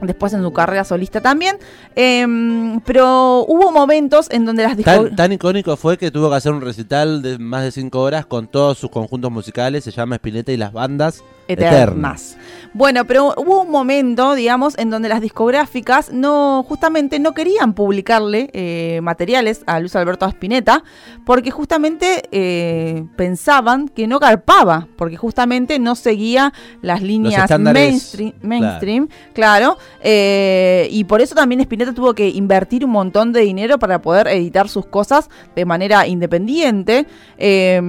Después 0.00 0.32
en 0.32 0.42
su 0.42 0.52
carrera 0.52 0.84
solista 0.84 1.20
también. 1.20 1.58
Em, 1.94 2.80
pero 2.80 3.44
hubo 3.48 3.72
momentos 3.72 4.28
en 4.30 4.44
donde 4.44 4.62
las 4.62 4.76
Tan, 4.76 5.16
tan 5.16 5.32
icónico 5.32 5.76
fue 5.76 5.96
que 5.96 6.10
tuvo 6.10 6.28
que 6.30 6.36
hacer 6.36 6.52
un 6.52 6.60
recital 6.60 7.22
de 7.22 7.38
más 7.38 7.64
de 7.64 7.72
5 7.72 8.00
horas 8.00 8.26
con 8.26 8.46
todos 8.46 8.78
sus 8.78 8.90
conjuntos 8.90 9.30
musicales, 9.30 9.84
se 9.84 9.90
llama 9.90 10.16
Spinetta 10.16 10.52
y 10.52 10.56
las 10.56 10.72
bandas 10.72 11.24
eternas. 11.48 11.72
eternas. 11.72 12.36
Bueno, 12.72 13.06
pero 13.06 13.32
hubo 13.38 13.62
un 13.62 13.70
momento, 13.70 14.34
digamos, 14.34 14.76
en 14.76 14.90
donde 14.90 15.08
las 15.08 15.22
discográficas 15.22 16.12
no, 16.12 16.62
justamente 16.68 17.18
no 17.18 17.32
querían 17.32 17.72
publicarle 17.72 18.50
eh, 18.52 19.00
materiales 19.02 19.62
a 19.66 19.80
Luis 19.80 19.96
Alberto 19.96 20.26
Spinetta, 20.26 20.84
porque 21.24 21.50
justamente 21.50 22.24
eh, 22.32 23.06
pensaban 23.16 23.88
que 23.88 24.06
no 24.06 24.18
garpaba, 24.18 24.88
porque 24.96 25.16
justamente 25.16 25.78
no 25.78 25.94
seguía 25.94 26.52
las 26.82 27.00
líneas 27.00 27.48
mainstream, 27.58 28.34
mainstream, 28.42 29.08
claro, 29.32 29.78
eh, 30.02 30.88
y 30.90 31.04
por 31.04 31.22
eso 31.22 31.34
también 31.34 31.60
Spinetta 31.62 31.94
tuvo 31.94 32.12
que 32.12 32.28
invertir 32.28 32.84
un 32.84 32.90
montón 32.90 33.32
de 33.32 33.40
dinero 33.40 33.78
para 33.78 34.02
poder 34.02 34.28
editar 34.28 34.68
sus 34.68 34.84
cosas 34.84 35.30
de 35.54 35.64
manera 35.64 36.06
independiente. 36.06 37.06
Eh, 37.38 37.80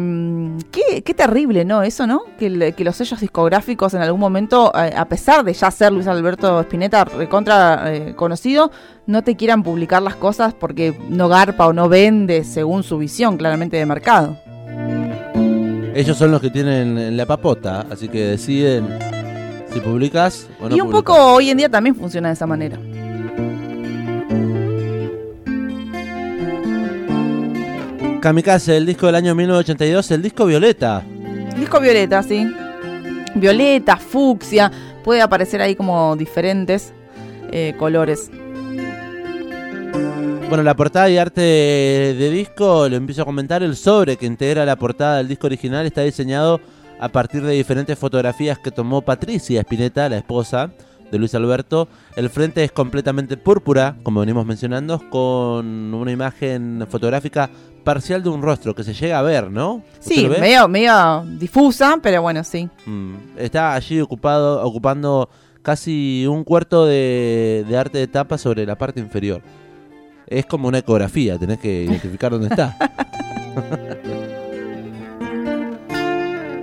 qué, 0.71 1.01
qué 1.01 1.13
terrible, 1.13 1.65
¿no? 1.65 1.83
Eso, 1.83 2.07
¿no? 2.07 2.21
Que 2.39 2.73
los 2.77 2.95
sellos 2.95 3.19
discográficos 3.19 3.46
en 3.47 4.01
algún 4.01 4.19
momento, 4.19 4.71
eh, 4.75 4.93
a 4.95 5.05
pesar 5.05 5.43
de 5.43 5.53
ya 5.53 5.71
ser 5.71 5.91
Luis 5.91 6.07
Alberto 6.07 6.59
Spinetta 6.61 7.05
recontra 7.05 7.93
eh, 7.93 8.13
conocido, 8.15 8.71
no 9.05 9.23
te 9.23 9.35
quieran 9.35 9.63
publicar 9.63 10.01
las 10.01 10.15
cosas 10.15 10.53
porque 10.53 10.97
no 11.09 11.29
garpa 11.29 11.67
o 11.67 11.73
no 11.73 11.89
vende 11.89 12.43
según 12.43 12.83
su 12.83 12.97
visión 12.97 13.37
claramente 13.37 13.77
de 13.77 13.85
mercado. 13.85 14.37
Ellos 15.95 16.17
son 16.17 16.31
los 16.31 16.41
que 16.41 16.49
tienen 16.49 17.17
la 17.17 17.25
papota, 17.25 17.85
así 17.91 18.07
que 18.07 18.25
deciden 18.25 18.87
si 19.73 19.79
publicas 19.79 20.47
o 20.59 20.69
no 20.69 20.75
y 20.75 20.81
un 20.81 20.87
publicas. 20.87 21.15
poco 21.15 21.33
hoy 21.33 21.49
en 21.49 21.57
día 21.57 21.69
también 21.69 21.95
funciona 21.95 22.27
de 22.29 22.33
esa 22.33 22.45
manera. 22.45 22.77
Kamikaze, 28.21 28.77
el 28.77 28.85
disco 28.85 29.05
del 29.05 29.15
año 29.15 29.33
1982, 29.35 30.11
el 30.11 30.21
disco 30.21 30.45
Violeta. 30.45 31.03
Disco 31.57 31.79
violeta, 31.79 32.21
sí. 32.21 32.47
Violeta, 33.39 33.97
fucsia, 33.97 34.71
puede 35.03 35.21
aparecer 35.21 35.61
ahí 35.61 35.75
como 35.75 36.15
diferentes 36.15 36.93
eh, 37.51 37.73
colores. 37.77 38.29
Bueno, 40.49 40.63
la 40.63 40.75
portada 40.75 41.09
y 41.09 41.17
arte 41.17 41.41
de, 41.41 42.29
disco, 42.31 42.87
lo 42.87 42.95
empiezo 42.95 43.23
a 43.23 43.25
comentar, 43.25 43.63
el 43.63 43.75
sobre 43.75 44.15
que 44.15 44.25
integra 44.25 44.65
la 44.65 44.77
portada 44.77 45.17
del 45.17 45.27
disco 45.27 45.47
original 45.47 45.85
está 45.85 46.03
diseñado 46.03 46.61
a 46.99 47.09
partir 47.09 47.43
de 47.43 47.53
diferentes 47.53 47.99
fotografías 47.99 48.57
que 48.57 48.71
tomó 48.71 49.01
Patricia 49.01 49.59
Spinetta, 49.61 50.07
la 50.07 50.17
esposa 50.17 50.71
de 51.11 51.19
Luis 51.19 51.35
Alberto. 51.35 51.87
El 52.15 52.29
frente 52.29 52.63
es 52.63 52.71
completamente 52.71 53.37
púrpura, 53.37 53.95
como 54.03 54.21
venimos 54.21 54.45
mencionando, 54.45 55.01
con 55.09 55.93
una 55.93 56.11
imagen 56.11 56.85
fotográfica 56.89 57.49
parcial 57.83 58.21
de 58.21 58.29
un 58.29 58.41
rostro 58.41 58.75
que 58.75 58.83
se 58.83 58.93
llega 58.93 59.19
a 59.19 59.21
ver, 59.21 59.49
¿no? 59.49 59.75
¿Usted 59.99 60.01
Sí, 60.01 60.27
medio, 60.27 60.67
medio 60.67 61.23
difusa, 61.39 61.97
pero 62.01 62.21
bueno, 62.21 62.43
sí. 62.43 62.67
Mm, 62.85 63.13
Está 63.37 63.75
allí 63.75 64.01
ocupado, 64.01 64.61
ocupando 64.61 65.29
casi 65.61 66.25
un 66.27 66.43
cuarto 66.43 66.85
de, 66.85 67.65
de 67.67 67.77
arte 67.77 67.97
de 67.97 68.07
tapa 68.07 68.37
sobre 68.37 68.65
la 68.65 68.77
parte 68.77 68.99
inferior. 68.99 69.41
Es 70.27 70.45
como 70.45 70.67
una 70.67 70.79
ecografía, 70.79 71.37
tenés 71.37 71.59
que 71.59 71.83
identificar 71.83 72.31
dónde 72.31 72.49
está. 72.49 72.75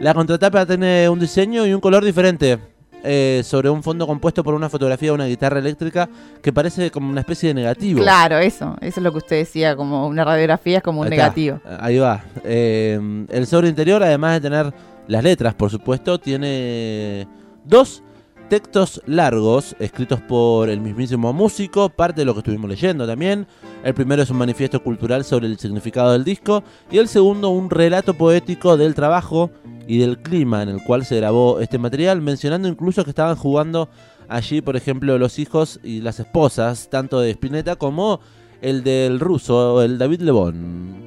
la 0.00 0.12
contratapa 0.12 0.66
tiene 0.66 1.08
un 1.08 1.18
diseño 1.18 1.66
y 1.66 1.72
un 1.72 1.80
color 1.80 2.04
diferente. 2.04 2.58
Eh, 3.04 3.42
sobre 3.44 3.68
un 3.70 3.82
fondo 3.82 4.06
compuesto 4.06 4.42
por 4.42 4.54
una 4.54 4.68
fotografía 4.68 5.10
de 5.10 5.14
una 5.14 5.26
guitarra 5.26 5.58
eléctrica 5.58 6.08
que 6.42 6.52
parece 6.52 6.90
como 6.90 7.10
una 7.10 7.20
especie 7.20 7.48
de 7.50 7.54
negativo. 7.54 8.00
Claro, 8.00 8.38
eso. 8.38 8.76
Eso 8.80 9.00
es 9.00 9.04
lo 9.04 9.12
que 9.12 9.18
usted 9.18 9.36
decía, 9.36 9.76
como 9.76 10.06
una 10.06 10.24
radiografía 10.24 10.78
es 10.78 10.82
como 10.82 11.00
un 11.02 11.06
Ahí 11.08 11.12
está. 11.12 11.22
negativo. 11.24 11.60
Ahí 11.78 11.98
va. 11.98 12.24
Eh, 12.44 13.26
el 13.28 13.46
sobre 13.46 13.68
interior, 13.68 14.02
además 14.02 14.34
de 14.34 14.40
tener 14.40 14.72
las 15.06 15.22
letras, 15.22 15.54
por 15.54 15.70
supuesto, 15.70 16.18
tiene 16.18 17.28
dos 17.64 18.02
textos 18.48 19.02
largos 19.06 19.74
escritos 19.78 20.20
por 20.20 20.68
el 20.68 20.80
mismísimo 20.80 21.32
músico, 21.32 21.88
parte 21.88 22.20
de 22.20 22.24
lo 22.26 22.34
que 22.34 22.40
estuvimos 22.40 22.68
leyendo 22.68 23.06
también. 23.06 23.46
El 23.82 23.94
primero 23.94 24.22
es 24.22 24.30
un 24.30 24.36
manifiesto 24.36 24.82
cultural 24.82 25.24
sobre 25.24 25.46
el 25.46 25.58
significado 25.58 26.12
del 26.12 26.24
disco 26.24 26.62
y 26.90 26.98
el 26.98 27.08
segundo 27.08 27.50
un 27.50 27.70
relato 27.70 28.14
poético 28.14 28.76
del 28.76 28.94
trabajo 28.94 29.50
y 29.86 29.98
del 29.98 30.18
clima 30.18 30.62
en 30.62 30.68
el 30.68 30.82
cual 30.82 31.04
se 31.04 31.16
grabó 31.16 31.60
este 31.60 31.78
material, 31.78 32.20
mencionando 32.20 32.68
incluso 32.68 33.04
que 33.04 33.10
estaban 33.10 33.36
jugando 33.36 33.88
allí, 34.28 34.60
por 34.60 34.76
ejemplo, 34.76 35.18
los 35.18 35.38
hijos 35.38 35.80
y 35.82 36.00
las 36.00 36.20
esposas, 36.20 36.88
tanto 36.90 37.20
de 37.20 37.30
Spinetta 37.30 37.76
como 37.76 38.20
el 38.62 38.82
del 38.82 39.20
ruso, 39.20 39.82
el 39.82 39.98
David 39.98 40.20
Lebón. 40.22 41.04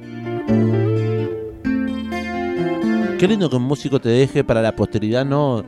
Qué 3.18 3.26
lindo 3.26 3.50
que 3.50 3.56
un 3.56 3.64
músico 3.64 4.00
te 4.00 4.10
deje 4.10 4.44
para 4.44 4.62
la 4.62 4.76
posteridad, 4.76 5.24
¿no? 5.24 5.64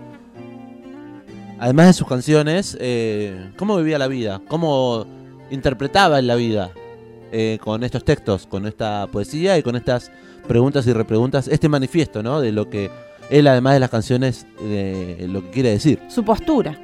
Además 1.59 1.87
de 1.89 1.93
sus 1.95 2.07
canciones, 2.07 2.79
eh, 2.81 3.53
cómo 3.57 3.77
vivía 3.77 3.99
la 3.99 4.07
vida, 4.07 4.41
cómo 4.47 5.05
interpretaba 5.51 6.23
la 6.23 6.37
vida 6.37 6.71
eh, 7.33 7.59
con 7.61 7.83
estos 7.83 8.05
textos, 8.05 8.47
con 8.47 8.67
esta 8.67 9.09
poesía 9.09 9.59
y 9.59 9.63
con 9.63 9.77
estas 9.77 10.11
preguntas 10.51 10.85
y 10.89 10.93
repreguntas, 10.93 11.47
este 11.47 11.69
manifiesto, 11.69 12.25
¿no? 12.25 12.41
De 12.41 12.51
lo 12.51 12.69
que 12.69 12.91
él, 13.31 13.47
además 13.47 13.75
de 13.75 13.79
las 13.79 13.89
canciones, 13.89 14.47
de 14.61 15.29
lo 15.29 15.45
que 15.45 15.51
quiere 15.51 15.71
decir. 15.71 16.01
Su 16.09 16.25
postura. 16.25 16.77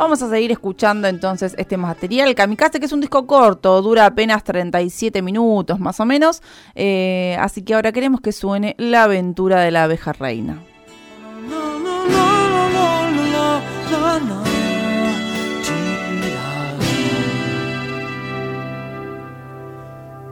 Vamos 0.00 0.22
a 0.22 0.30
seguir 0.30 0.50
escuchando 0.50 1.08
entonces 1.08 1.54
este 1.58 1.76
material. 1.76 2.34
Kamikaze, 2.34 2.80
que 2.80 2.86
es 2.86 2.92
un 2.92 3.02
disco 3.02 3.26
corto, 3.26 3.82
dura 3.82 4.06
apenas 4.06 4.42
37 4.44 5.20
minutos 5.20 5.78
más 5.78 6.00
o 6.00 6.06
menos. 6.06 6.40
Eh, 6.74 7.36
así 7.38 7.60
que 7.60 7.74
ahora 7.74 7.92
queremos 7.92 8.22
que 8.22 8.32
suene 8.32 8.74
La 8.78 9.02
aventura 9.02 9.60
de 9.60 9.70
la 9.70 9.84
abeja 9.84 10.14
reina. 10.14 10.62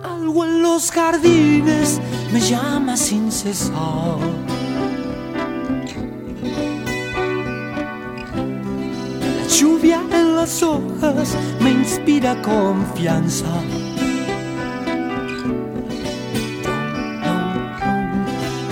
Algo 0.03 0.45
en 0.47 0.63
los 0.63 0.91
jardines 0.91 2.01
me 2.33 2.41
llama 2.41 2.97
sin 2.97 3.31
cesar. 3.31 4.17
Lluvia 9.59 10.01
en 10.13 10.37
las 10.37 10.63
hojas 10.63 11.37
me 11.61 11.71
inspira 11.73 12.41
confianza. 12.43 13.47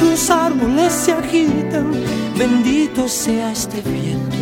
Los 0.01 0.31
árboles 0.31 0.93
se 0.93 1.13
agitan, 1.13 1.91
bendito 2.39 3.09
sea 3.09 3.51
este 3.51 3.81
viento. 3.83 4.37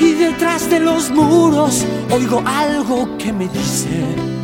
Y 0.00 0.12
detrás 0.12 0.70
de 0.70 0.78
los 0.78 1.10
muros 1.10 1.84
oigo 2.12 2.40
algo 2.46 3.18
que 3.18 3.32
me 3.32 3.48
dice. 3.48 4.39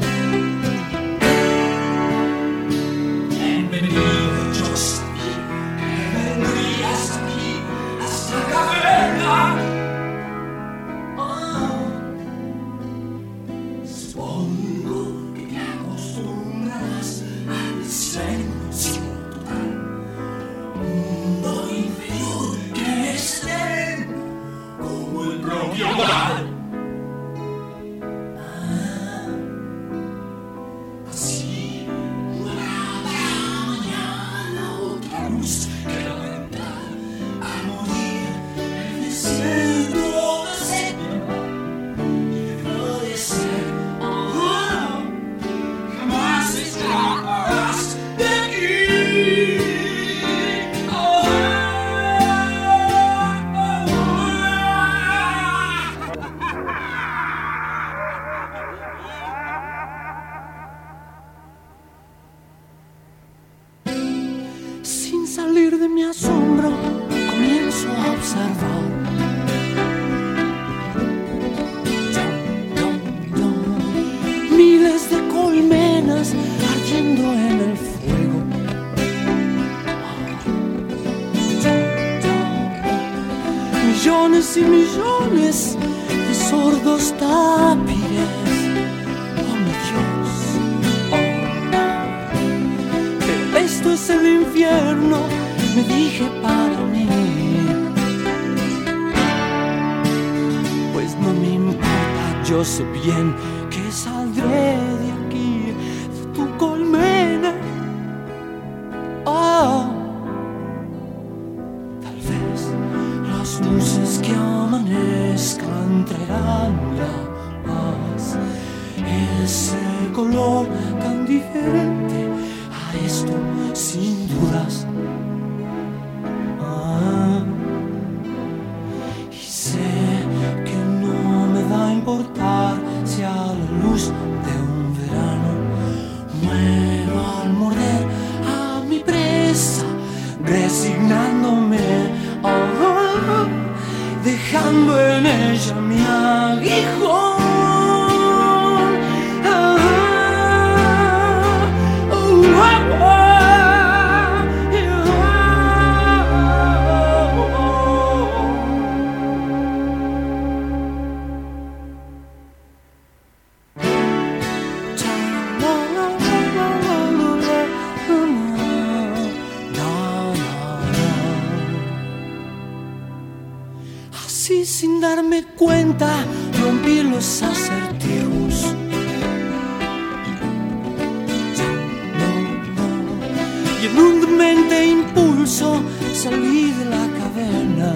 Salí 186.37 186.71
de 186.73 186.85
la 186.85 187.05
caverna. 187.19 187.93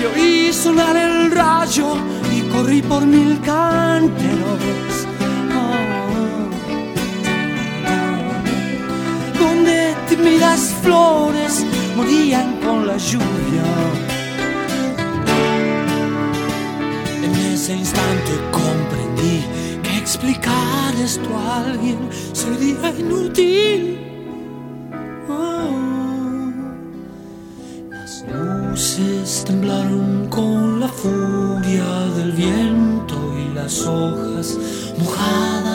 Y 0.00 0.04
oí 0.10 0.52
sonar 0.52 0.96
el 0.96 1.30
rayo 1.30 1.96
y 2.36 2.40
corrí 2.52 2.82
por 2.82 3.06
mil 3.06 3.40
canteros. 3.40 4.92
Ah, 5.52 6.48
donde 9.40 9.94
tímidas 10.08 10.74
flores 10.82 11.64
morían 11.96 12.56
con 12.64 12.86
la 12.86 12.96
lluvia. 12.96 13.68
En 17.24 17.34
ese 17.52 17.72
instante 17.76 18.32
comprendí 18.52 19.44
explicar 20.18 20.94
esto 20.96 21.30
a 21.36 21.60
alguien 21.60 21.98
sería 22.32 22.90
inútil. 22.90 24.00
Ah. 25.28 25.68
Las 27.90 28.24
luces 28.26 29.44
temblaron 29.46 30.26
con 30.28 30.80
la 30.80 30.88
furia 30.88 31.86
del 32.16 32.32
viento 32.32 33.16
y 33.38 33.54
las 33.54 33.86
hojas 33.86 34.58
mojadas 34.98 35.67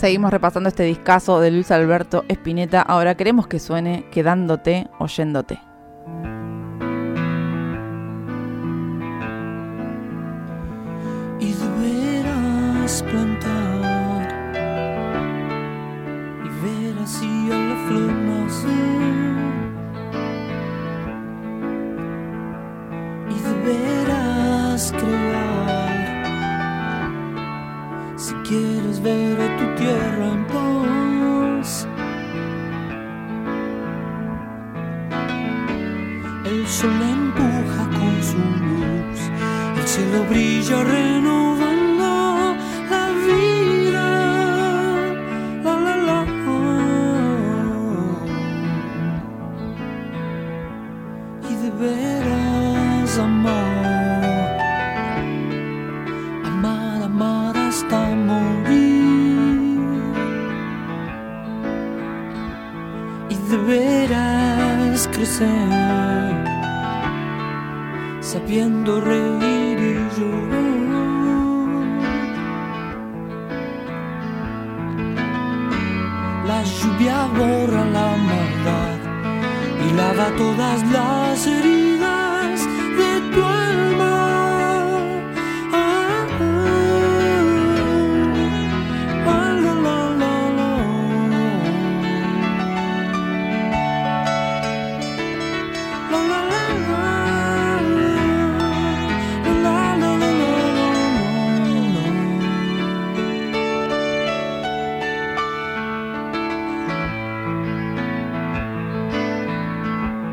Seguimos 0.00 0.30
repasando 0.30 0.70
este 0.70 0.84
discazo 0.84 1.40
de 1.40 1.50
Luis 1.50 1.70
Alberto 1.70 2.24
Spinetta. 2.30 2.80
Ahora 2.80 3.16
queremos 3.16 3.46
que 3.46 3.60
suene 3.60 4.06
quedándote, 4.10 4.88
oyéndote. 4.98 5.60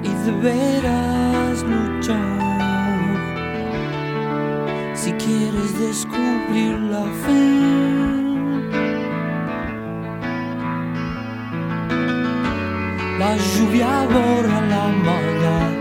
y 0.04 0.10
deberás 0.24 1.64
luchar 1.64 2.38
si 4.94 5.10
quieres 5.14 5.80
descubrir 5.80 6.78
la 6.78 7.06
fe. 7.24 7.40
La 13.18 13.36
lluvia 13.36 14.04
borra 14.04 14.60
la 14.68 14.86
maldad 14.90 15.79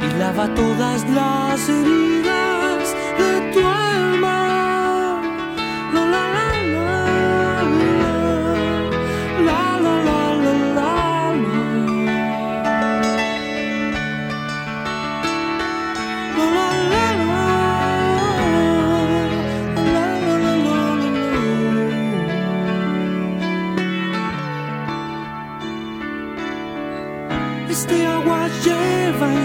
y 0.00 0.18
lava 0.18 0.48
todas 0.54 1.08
las 1.10 1.68
heridas 1.68 2.17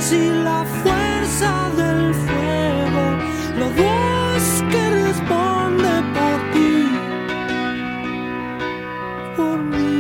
sí 0.04 0.30
la 0.44 0.66
fuerza 0.82 1.52
del 1.80 2.14
fuego, 2.26 3.06
la 3.60 3.68
voz 3.82 4.46
que 4.72 4.82
responde 5.06 5.94
por 6.16 6.40
ti, 6.54 6.76
por 9.38 9.58
mí. 9.74 9.94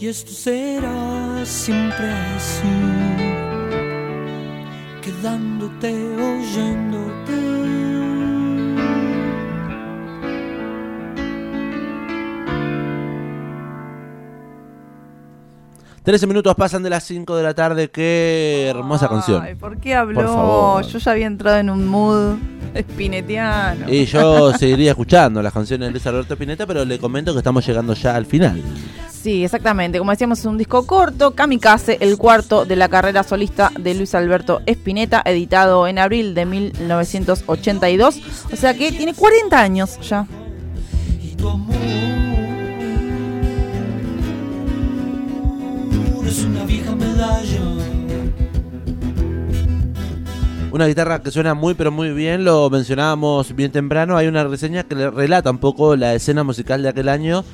Y 0.00 0.02
esto 0.14 0.32
será 0.32 1.44
siempre 1.44 2.08
así, 2.36 2.76
quedándote 5.02 5.90
oyéndote. 6.30 7.25
13 16.06 16.28
minutos 16.28 16.54
pasan 16.54 16.84
de 16.84 16.90
las 16.90 17.02
5 17.02 17.34
de 17.34 17.42
la 17.42 17.52
tarde. 17.52 17.90
Qué 17.90 18.68
hermosa 18.68 19.08
canción. 19.08 19.42
Ay, 19.42 19.56
¿por 19.56 19.80
qué 19.80 19.96
habló? 19.96 20.20
Por 20.20 20.26
favor. 20.28 20.86
Yo 20.86 20.98
ya 21.00 21.10
había 21.10 21.26
entrado 21.26 21.58
en 21.58 21.68
un 21.68 21.84
mood 21.84 22.36
espinetiano. 22.74 23.92
Y 23.92 24.04
yo 24.04 24.52
seguiría 24.56 24.92
escuchando 24.92 25.42
las 25.42 25.52
canciones 25.52 25.88
de 25.88 25.90
Luis 25.90 26.06
Alberto 26.06 26.34
Spinetta, 26.34 26.64
pero 26.64 26.84
le 26.84 27.00
comento 27.00 27.32
que 27.32 27.38
estamos 27.38 27.66
llegando 27.66 27.92
ya 27.94 28.14
al 28.14 28.24
final. 28.24 28.62
Sí, 29.10 29.42
exactamente. 29.42 29.98
Como 29.98 30.12
decíamos, 30.12 30.38
es 30.38 30.44
un 30.44 30.58
disco 30.58 30.86
corto, 30.86 31.32
Kamikaze, 31.32 31.98
el 32.00 32.16
cuarto 32.16 32.64
de 32.64 32.76
la 32.76 32.88
carrera 32.88 33.24
solista 33.24 33.72
de 33.76 33.94
Luis 33.94 34.14
Alberto 34.14 34.62
Spinetta, 34.64 35.22
editado 35.24 35.88
en 35.88 35.98
abril 35.98 36.36
de 36.36 36.46
1982. 36.46 38.20
O 38.52 38.54
sea 38.54 38.74
que 38.74 38.92
tiene 38.92 39.12
40 39.12 39.60
años 39.60 39.98
ya. 40.08 40.24
y 41.20 41.34
tu 41.34 41.48
amor 41.48 42.15
Una 50.72 50.86
guitarra 50.86 51.22
que 51.22 51.30
suena 51.30 51.54
muy 51.54 51.74
pero 51.74 51.90
muy 51.90 52.10
bien, 52.12 52.44
lo 52.44 52.68
mencionábamos 52.68 53.54
bien 53.56 53.72
temprano, 53.72 54.16
hay 54.16 54.26
una 54.26 54.44
reseña 54.44 54.82
que 54.82 54.94
le 54.94 55.10
relata 55.10 55.50
un 55.50 55.58
poco 55.58 55.96
la 55.96 56.14
escena 56.14 56.44
musical 56.44 56.82
de 56.82 56.90
aquel 56.90 57.08
año, 57.08 57.44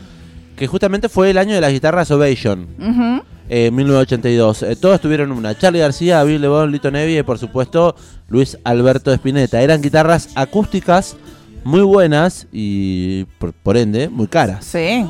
que 0.56 0.66
justamente 0.66 1.08
fue 1.08 1.30
el 1.30 1.38
año 1.38 1.54
de 1.54 1.60
las 1.60 1.70
guitarras 1.70 2.10
Ovation, 2.10 2.66
Ujú. 2.80 3.22
eh, 3.48 3.70
1982. 3.70 4.62
Eh, 4.64 4.76
todos 4.76 5.00
tuvieron 5.00 5.30
una, 5.30 5.56
Charlie 5.56 5.78
García, 5.80 6.24
Bill 6.24 6.40
LeBon, 6.42 6.72
Lito 6.72 6.90
Nevi 6.90 7.18
y 7.18 7.22
por 7.22 7.38
supuesto 7.38 7.94
Luis 8.28 8.58
Alberto 8.64 9.12
Spinetta. 9.12 9.62
Eran 9.62 9.80
guitarras 9.82 10.30
acústicas 10.34 11.16
muy 11.62 11.82
buenas 11.82 12.48
y 12.50 13.24
por, 13.38 13.52
por 13.52 13.76
ende 13.76 14.08
muy 14.08 14.26
caras. 14.26 14.64
Sí. 14.64 15.06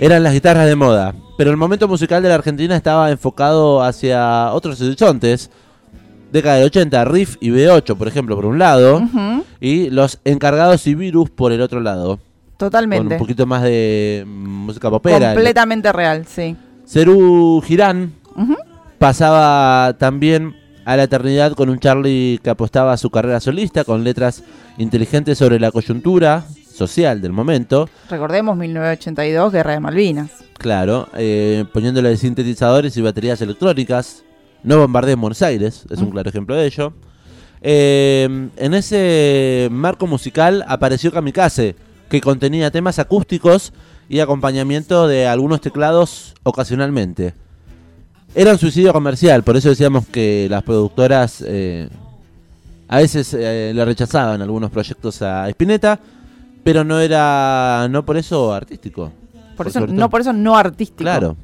Eran 0.00 0.22
las 0.22 0.34
guitarras 0.34 0.66
de 0.66 0.76
moda, 0.76 1.14
pero 1.36 1.50
el 1.50 1.56
momento 1.56 1.88
musical 1.88 2.22
de 2.22 2.28
la 2.28 2.36
Argentina 2.36 2.76
estaba 2.76 3.10
enfocado 3.10 3.82
hacia 3.82 4.52
otros 4.52 4.80
horizontes. 4.80 5.50
Década 6.32 6.56
del 6.56 6.66
80, 6.66 7.04
Riff 7.04 7.36
y 7.40 7.50
B8, 7.50 7.96
por 7.96 8.08
ejemplo, 8.08 8.34
por 8.34 8.46
un 8.46 8.58
lado, 8.58 9.00
y 9.60 9.88
los 9.90 10.18
encargados 10.24 10.84
y 10.88 10.96
Virus 10.96 11.30
por 11.30 11.52
el 11.52 11.60
otro 11.60 11.80
lado. 11.80 12.16
Con 12.16 12.70
Totalmente. 12.70 13.14
un 13.14 13.18
poquito 13.18 13.46
más 13.46 13.62
de 13.62 14.24
música 14.26 14.90
popera. 14.90 15.32
Completamente 15.32 15.92
real, 15.92 16.26
sí. 16.26 16.56
Cerú 16.86 17.62
Girán 17.64 18.12
pasaba 18.98 19.94
también 19.98 20.56
a 20.84 20.96
la 20.96 21.04
eternidad 21.04 21.52
con 21.52 21.68
un 21.70 21.78
Charlie 21.78 22.40
que 22.42 22.50
apostaba 22.50 22.92
a 22.92 22.96
su 22.96 23.10
carrera 23.10 23.40
solista, 23.40 23.84
con 23.84 24.02
letras 24.02 24.42
inteligentes 24.76 25.38
sobre 25.38 25.60
la 25.60 25.70
coyuntura 25.70 26.44
social 26.74 27.20
del 27.20 27.32
momento. 27.32 27.88
Recordemos 28.10 28.56
1982, 28.56 29.52
Guerra 29.52 29.72
de 29.72 29.80
Malvinas. 29.80 30.30
Claro, 30.58 31.08
eh, 31.14 31.64
poniéndole 31.72 32.16
sintetizadores 32.16 32.96
y 32.96 33.02
baterías 33.02 33.40
electrónicas. 33.40 34.24
No 34.62 34.78
bombardeen 34.78 35.20
Buenos 35.20 35.42
Aires, 35.42 35.84
es 35.90 35.98
un 35.98 36.10
claro 36.10 36.28
ejemplo 36.28 36.56
de 36.56 36.66
ello. 36.66 36.94
Eh, 37.60 38.48
en 38.56 38.74
ese 38.74 39.68
marco 39.70 40.06
musical 40.06 40.64
apareció 40.66 41.12
Kamikaze, 41.12 41.76
que 42.08 42.20
contenía 42.20 42.70
temas 42.70 42.98
acústicos 42.98 43.72
y 44.08 44.20
acompañamiento 44.20 45.06
de 45.06 45.26
algunos 45.26 45.60
teclados 45.60 46.34
ocasionalmente. 46.42 47.34
Era 48.34 48.52
un 48.52 48.58
suicidio 48.58 48.92
comercial, 48.92 49.44
por 49.44 49.56
eso 49.56 49.68
decíamos 49.68 50.06
que 50.08 50.48
las 50.50 50.62
productoras 50.62 51.42
eh, 51.46 51.88
a 52.88 52.98
veces 52.98 53.34
eh, 53.34 53.72
le 53.74 53.84
rechazaban 53.84 54.42
algunos 54.42 54.70
proyectos 54.70 55.22
a 55.22 55.48
Spinetta, 55.50 55.98
pero 56.64 56.82
no 56.82 56.98
era, 56.98 57.86
no 57.90 58.04
por 58.04 58.16
eso 58.16 58.52
artístico. 58.52 59.12
Por 59.56 59.68
eso, 59.68 59.86
no 59.86 60.10
por 60.10 60.20
eso 60.20 60.32
no 60.32 60.56
artístico. 60.56 60.98
Claro. 61.04 61.36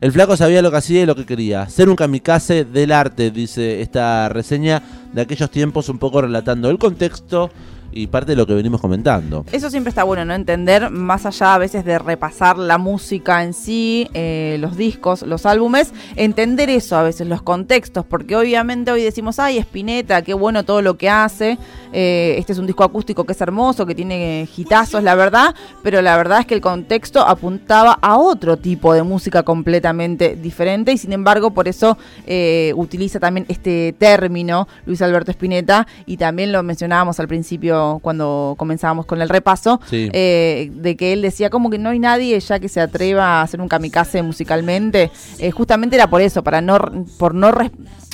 El 0.00 0.12
flaco 0.12 0.36
sabía 0.36 0.62
lo 0.62 0.70
que 0.70 0.76
hacía 0.76 1.02
y 1.02 1.06
lo 1.06 1.16
que 1.16 1.26
quería. 1.26 1.68
Ser 1.68 1.88
un 1.88 1.96
kamikaze 1.96 2.64
del 2.64 2.92
arte, 2.92 3.30
dice 3.30 3.80
esta 3.80 4.28
reseña 4.28 4.82
de 5.12 5.22
aquellos 5.22 5.50
tiempos, 5.50 5.88
un 5.88 5.98
poco 5.98 6.20
relatando 6.20 6.70
el 6.70 6.78
contexto 6.78 7.50
y 7.92 8.06
parte 8.06 8.32
de 8.32 8.36
lo 8.36 8.46
que 8.46 8.54
venimos 8.54 8.80
comentando. 8.80 9.44
Eso 9.52 9.70
siempre 9.70 9.88
está 9.88 10.04
bueno, 10.04 10.24
¿no? 10.24 10.34
Entender, 10.34 10.90
más 10.90 11.26
allá 11.26 11.54
a 11.54 11.58
veces 11.58 11.84
de 11.84 11.98
repasar 11.98 12.58
la 12.58 12.78
música 12.78 13.42
en 13.42 13.54
sí, 13.54 14.08
eh, 14.14 14.56
los 14.60 14.76
discos, 14.76 15.22
los 15.22 15.46
álbumes, 15.46 15.92
entender 16.16 16.70
eso 16.70 16.96
a 16.96 17.02
veces, 17.02 17.26
los 17.26 17.42
contextos, 17.42 18.04
porque 18.04 18.36
obviamente 18.36 18.90
hoy 18.90 19.02
decimos, 19.02 19.38
ay, 19.38 19.58
Spinetta, 19.58 20.22
qué 20.22 20.34
bueno 20.34 20.64
todo 20.64 20.82
lo 20.82 20.96
que 20.96 21.08
hace, 21.08 21.58
eh, 21.92 22.36
este 22.38 22.52
es 22.52 22.58
un 22.58 22.66
disco 22.66 22.84
acústico 22.84 23.24
que 23.24 23.32
es 23.32 23.40
hermoso, 23.40 23.86
que 23.86 23.94
tiene 23.94 24.48
gitazos, 24.50 25.02
la 25.02 25.14
verdad, 25.14 25.54
pero 25.82 26.02
la 26.02 26.16
verdad 26.16 26.40
es 26.40 26.46
que 26.46 26.54
el 26.54 26.60
contexto 26.60 27.26
apuntaba 27.26 27.98
a 28.00 28.18
otro 28.18 28.56
tipo 28.56 28.92
de 28.92 29.02
música 29.02 29.42
completamente 29.42 30.36
diferente 30.36 30.92
y 30.92 30.98
sin 30.98 31.12
embargo 31.12 31.50
por 31.52 31.68
eso 31.68 31.96
eh, 32.26 32.72
utiliza 32.76 33.18
también 33.18 33.46
este 33.48 33.94
término 33.98 34.68
Luis 34.86 35.02
Alberto 35.02 35.30
Spinetta 35.30 35.86
y 36.06 36.16
también 36.16 36.52
lo 36.52 36.62
mencionábamos 36.62 37.18
al 37.20 37.28
principio 37.28 37.77
cuando 38.02 38.54
comenzábamos 38.58 39.06
con 39.06 39.20
el 39.22 39.28
repaso 39.28 39.80
Sí. 39.90 40.08
eh, 40.12 40.70
de 40.74 40.96
que 40.96 41.12
él 41.12 41.22
decía 41.22 41.50
como 41.50 41.70
que 41.70 41.78
no 41.78 41.90
hay 41.90 41.98
nadie 41.98 42.38
ya 42.40 42.58
que 42.58 42.68
se 42.68 42.80
atreva 42.80 43.24
a 43.24 43.42
hacer 43.42 43.60
un 43.60 43.68
kamikaze 43.68 44.22
musicalmente 44.22 45.10
Eh, 45.38 45.50
justamente 45.50 45.96
era 45.96 46.08
por 46.08 46.20
eso 46.20 46.42
para 46.42 46.60
no 46.60 46.78
por 47.18 47.34
no 47.34 47.50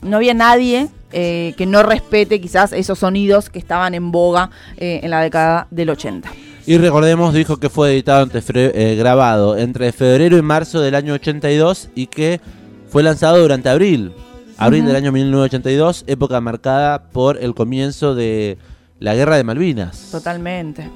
no 0.03 0.17
había 0.17 0.35
nadie 0.35 0.89
eh, 1.12 1.55
que 1.57 1.67
no 1.67 1.83
respete 1.83 2.41
quizás 2.41 2.73
esos 2.73 2.99
sonidos 2.99 3.49
que 3.49 3.59
estaban 3.59 3.95
en 3.95 4.11
boga 4.11 4.51
en 4.77 5.11
la 5.11 5.21
década 5.23 5.67
del 5.71 5.91
80 5.91 6.29
Y 6.67 6.79
recordemos, 6.79 7.35
dijo 7.35 7.59
que 7.59 7.69
fue 7.69 7.93
editado 7.93 8.23
entre 8.25 8.43
eh, 8.75 8.97
grabado 8.97 9.57
entre 9.57 9.93
febrero 9.93 10.37
y 10.39 10.43
marzo 10.43 10.81
del 10.81 10.95
año 10.95 11.12
82 11.15 11.91
y 11.95 12.07
que 12.07 12.41
fue 12.89 13.03
lanzado 13.03 13.39
durante 13.41 13.69
abril. 13.69 14.12
Abril 14.57 14.87
del 14.87 14.95
año 14.97 15.11
1982, 15.12 16.05
época 16.07 16.41
marcada 16.41 17.03
por 17.12 17.39
el 17.43 17.55
comienzo 17.55 18.15
de 18.15 18.57
la 18.99 19.15
guerra 19.15 19.37
de 19.37 19.45
Malvinas. 19.45 20.09
totalmente 20.11 20.91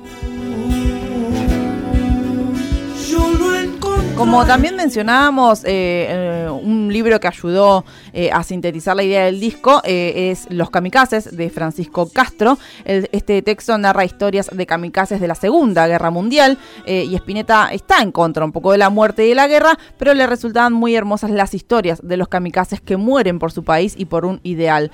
Como 4.19 4.45
también 4.45 4.75
mencionábamos, 4.75 5.63
eh, 5.65 5.69
eh, 6.09 6.49
un 6.51 6.93
libro 6.93 7.21
que 7.21 7.29
ayudó 7.29 7.85
eh, 8.13 8.33
a 8.33 8.43
sintetizar 8.43 8.97
la 8.97 9.05
idea 9.05 9.25
del 9.27 9.39
disco 9.39 9.81
es 9.85 10.49
Los 10.51 10.71
Kamikazes 10.71 11.37
de 11.37 11.49
Francisco 11.51 12.11
Castro. 12.13 12.59
El- 12.85 13.09
este 13.13 13.41
texto 13.43 13.79
narra 13.79 14.05
historias 14.05 14.51
de 14.53 14.67
kamikazes 14.67 15.21
de 15.21 15.29
la 15.29 15.37
Segunda 15.37 15.87
Guerra 15.87 16.11
Mundial 16.11 16.59
y 16.85 17.15
Spinetta 17.15 17.69
está 17.73 18.03
en 18.03 18.11
contra 18.11 18.45
un 18.45 18.51
poco 18.51 18.73
de 18.73 18.79
la 18.79 18.91
muerte 18.91 19.25
y 19.25 19.29
de 19.31 19.35
la 19.37 19.47
guerra, 19.47 19.79
pero 19.99 20.13
le 20.15 20.27
resultaban 20.27 20.73
muy 20.73 20.97
hermosas 20.97 21.31
las 21.31 21.55
historias 21.55 22.01
de 22.03 22.17
los 22.17 22.27
kamikazes 22.27 22.81
que 22.81 22.97
mueren 22.97 23.39
por 23.39 23.53
su 23.53 23.63
país 23.63 23.95
y 23.97 24.07
por 24.07 24.25
un 24.25 24.41
ideal. 24.43 24.91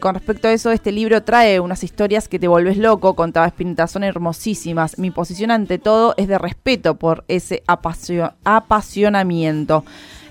Con 0.00 0.14
respecto 0.14 0.48
a 0.48 0.52
eso, 0.52 0.72
este 0.72 0.90
libro 0.90 1.22
trae 1.22 1.60
unas 1.60 1.84
historias 1.84 2.26
que 2.26 2.40
te 2.40 2.48
volves 2.48 2.76
loco, 2.76 3.14
contaba 3.14 3.46
Spinetta, 3.46 3.86
son 3.86 4.02
hermosísimas. 4.02 4.98
Mi 4.98 5.12
posición 5.12 5.52
ante 5.52 5.78
todo 5.78 6.14
es 6.16 6.26
de 6.26 6.38
respeto 6.38 6.96
por 6.96 7.24
ese 7.28 7.62
apasio- 7.68 8.32
apasionamiento. 8.64 9.84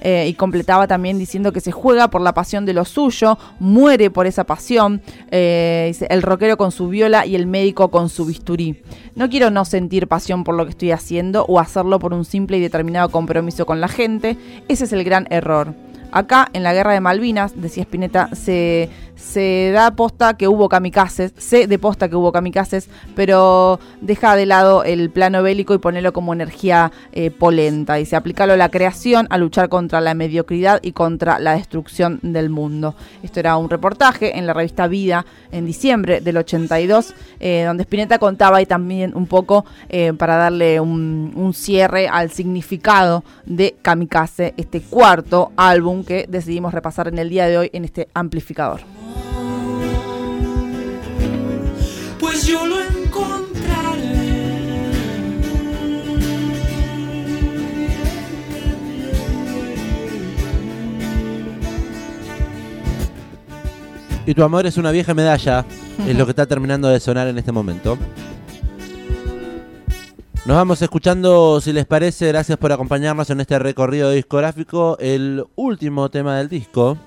Eh, 0.06 0.28
y 0.28 0.34
completaba 0.34 0.86
también 0.86 1.18
diciendo 1.18 1.54
que 1.54 1.62
se 1.62 1.72
juega 1.72 2.10
por 2.10 2.20
la 2.20 2.34
pasión 2.34 2.66
de 2.66 2.74
lo 2.74 2.84
suyo, 2.84 3.38
muere 3.60 4.10
por 4.10 4.28
esa 4.28 4.44
pasión. 4.44 5.02
Eh, 5.32 5.96
el 6.10 6.22
rockero 6.22 6.58
con 6.58 6.72
su 6.72 6.90
viola 6.90 7.26
y 7.26 7.36
el 7.36 7.48
médico 7.48 7.90
con 7.90 8.10
su 8.10 8.26
bisturí. 8.26 8.82
No 9.16 9.30
quiero 9.30 9.50
no 9.50 9.64
sentir 9.64 10.08
pasión 10.08 10.44
por 10.44 10.56
lo 10.56 10.66
que 10.66 10.72
estoy 10.72 10.92
haciendo 10.92 11.46
o 11.46 11.58
hacerlo 11.58 12.00
por 12.00 12.14
un 12.14 12.26
simple 12.26 12.58
y 12.58 12.60
determinado 12.60 13.10
compromiso 13.10 13.66
con 13.66 13.80
la 13.80 13.88
gente. 13.88 14.38
Ese 14.68 14.84
es 14.84 14.92
el 14.92 15.06
gran 15.06 15.26
error. 15.30 15.74
Acá, 16.14 16.48
en 16.54 16.62
la 16.62 16.74
guerra 16.74 16.94
de 16.94 17.02
Malvinas, 17.02 17.60
decía 17.60 17.82
Spinetta, 17.82 18.30
se, 18.36 18.88
se 19.16 19.72
da 19.74 19.96
posta 19.96 20.36
que 20.36 20.48
hubo 20.48 20.70
kamikazes, 20.70 21.34
se 21.38 21.66
de 21.66 21.80
posta 21.80 22.08
que 22.08 22.16
hubo 22.16 22.32
kamikazes, 22.32 22.88
pero 23.16 23.80
deja 24.00 24.36
de 24.36 24.46
lado 24.46 24.84
el 24.84 25.10
plano 25.10 25.42
bélico 25.42 25.74
y 25.74 25.80
ponerlo 25.80 26.14
como 26.14 26.32
energía 26.32 26.92
eh, 27.14 27.32
polenta. 27.32 28.04
Se 28.06 28.16
aplicarlo 28.16 28.54
a 28.54 28.58
la 28.58 28.70
creación, 28.70 29.26
a 29.32 29.40
luchar 29.40 29.70
contra 29.70 30.02
la 30.02 30.14
mediocridad 30.14 30.80
y 30.84 30.92
contra 30.92 31.40
la 31.40 31.56
destrucción 31.56 32.20
del 32.22 32.52
mundo. 32.52 32.94
Esto 33.24 33.40
era 33.40 33.58
un 33.58 33.72
reportaje 33.72 34.38
en 34.38 34.46
la 34.46 34.54
revista 34.54 34.88
Vida 34.88 35.26
en 35.52 35.66
diciembre 35.66 36.22
del 36.22 36.38
82, 36.38 37.16
eh, 37.40 37.64
donde 37.66 37.84
Spinetta 37.84 38.20
contaba 38.20 38.62
y 38.62 38.68
también 38.68 39.14
un 39.16 39.26
poco 39.26 39.66
eh, 39.90 40.14
para 40.14 40.36
darle 40.36 40.80
un, 40.80 41.34
un 41.36 41.56
cierre 41.56 42.08
al 42.08 42.30
significado 42.30 43.24
de 43.46 43.76
Kamikaze, 43.82 44.54
este 44.58 44.80
cuarto 44.82 45.52
álbum 45.56 46.03
que 46.04 46.26
decidimos 46.28 46.74
repasar 46.74 47.08
en 47.08 47.18
el 47.18 47.30
día 47.30 47.48
de 47.48 47.58
hoy 47.58 47.70
en 47.74 47.86
este 47.86 48.10
amplificador. 48.14 48.82
Pues 52.20 52.46
yo 52.46 52.66
lo 52.66 52.80
encontraré. 52.80 53.64
Y 64.26 64.34
tu 64.34 64.44
amor 64.44 64.66
es 64.66 64.78
una 64.78 64.92
vieja 64.92 65.14
medalla, 65.14 65.66
es 66.08 66.18
lo 66.18 66.26
que 66.26 66.32
está 66.32 66.46
terminando 66.46 66.88
de 66.88 67.00
sonar 67.00 67.28
en 67.28 67.38
este 67.38 67.52
momento. 67.52 67.98
Nos 70.46 70.58
vamos 70.58 70.82
escuchando, 70.82 71.62
si 71.62 71.72
les 71.72 71.86
parece, 71.86 72.28
gracias 72.28 72.58
por 72.58 72.70
acompañarnos 72.74 73.30
en 73.30 73.40
este 73.40 73.58
recorrido 73.60 74.12
discográfico, 74.12 74.98
el 75.00 75.46
último 75.56 76.10
tema 76.10 76.38
del 76.38 76.50
disco. 76.50 76.98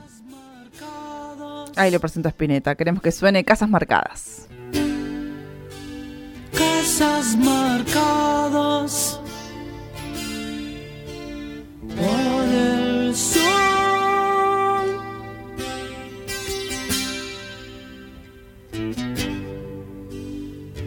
Ahí 1.77 1.91
lo 1.91 2.01
presento 2.01 2.29
a 2.29 2.31
Spinetta, 2.31 2.75
queremos 2.77 3.03
que 3.03 3.13
suene 3.13 3.45
Casas 3.45 3.69
Marcadas. 3.69 4.49
Casas 6.51 7.37
marcadas 7.37 9.21
por 11.95 12.49
el 12.49 13.15
sol. 13.15 13.43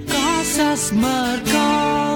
Casas 0.07 0.91
marcadas. 0.93 2.08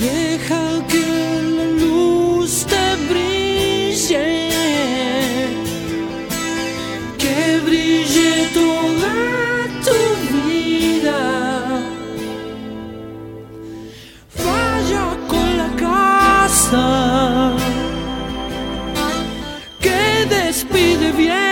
deja 0.00 0.82
que 0.88 1.06
la 1.56 1.66
luz 1.82 2.66
te 2.72 2.86
brille, 3.10 4.28
que 7.18 7.60
brille 7.66 8.48
toda 8.54 9.14
tu 9.86 10.00
vida. 10.34 11.20
Vaya 14.46 15.04
con 15.28 15.48
la 15.60 15.70
casa, 15.86 17.52
que 19.80 20.26
despide 20.34 21.12
bien. 21.12 21.49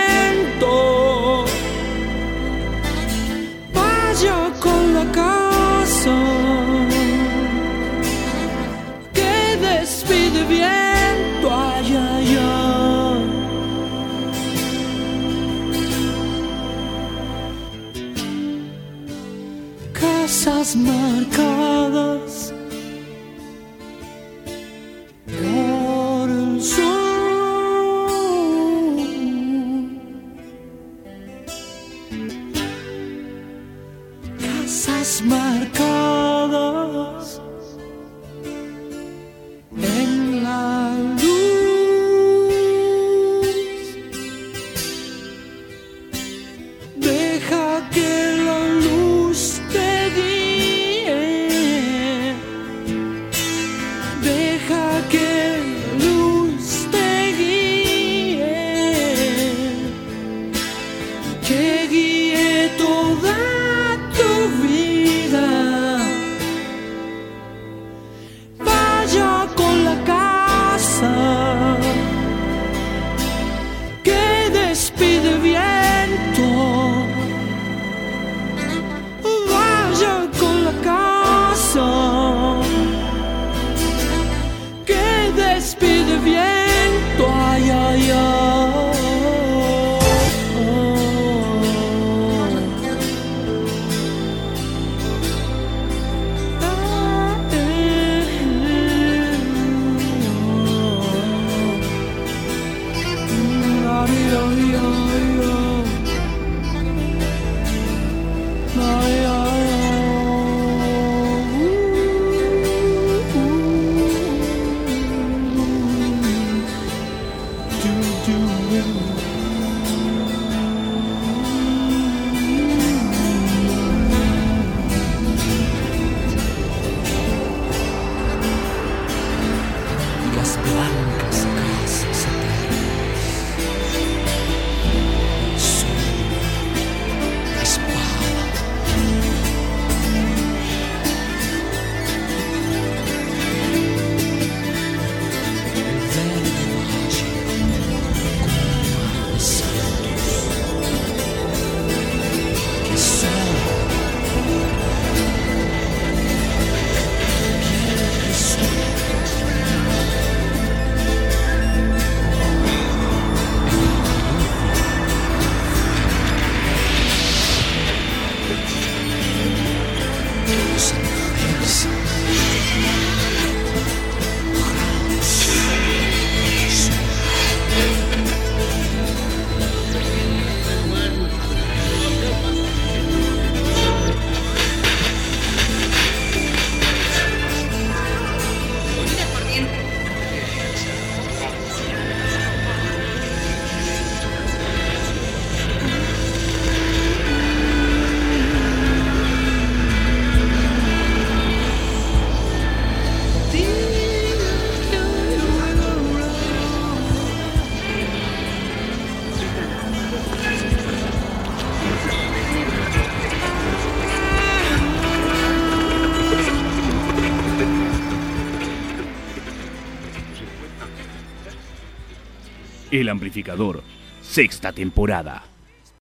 amplificador, 223.09 223.83
sexta 224.21 224.71
temporada. 224.71 225.43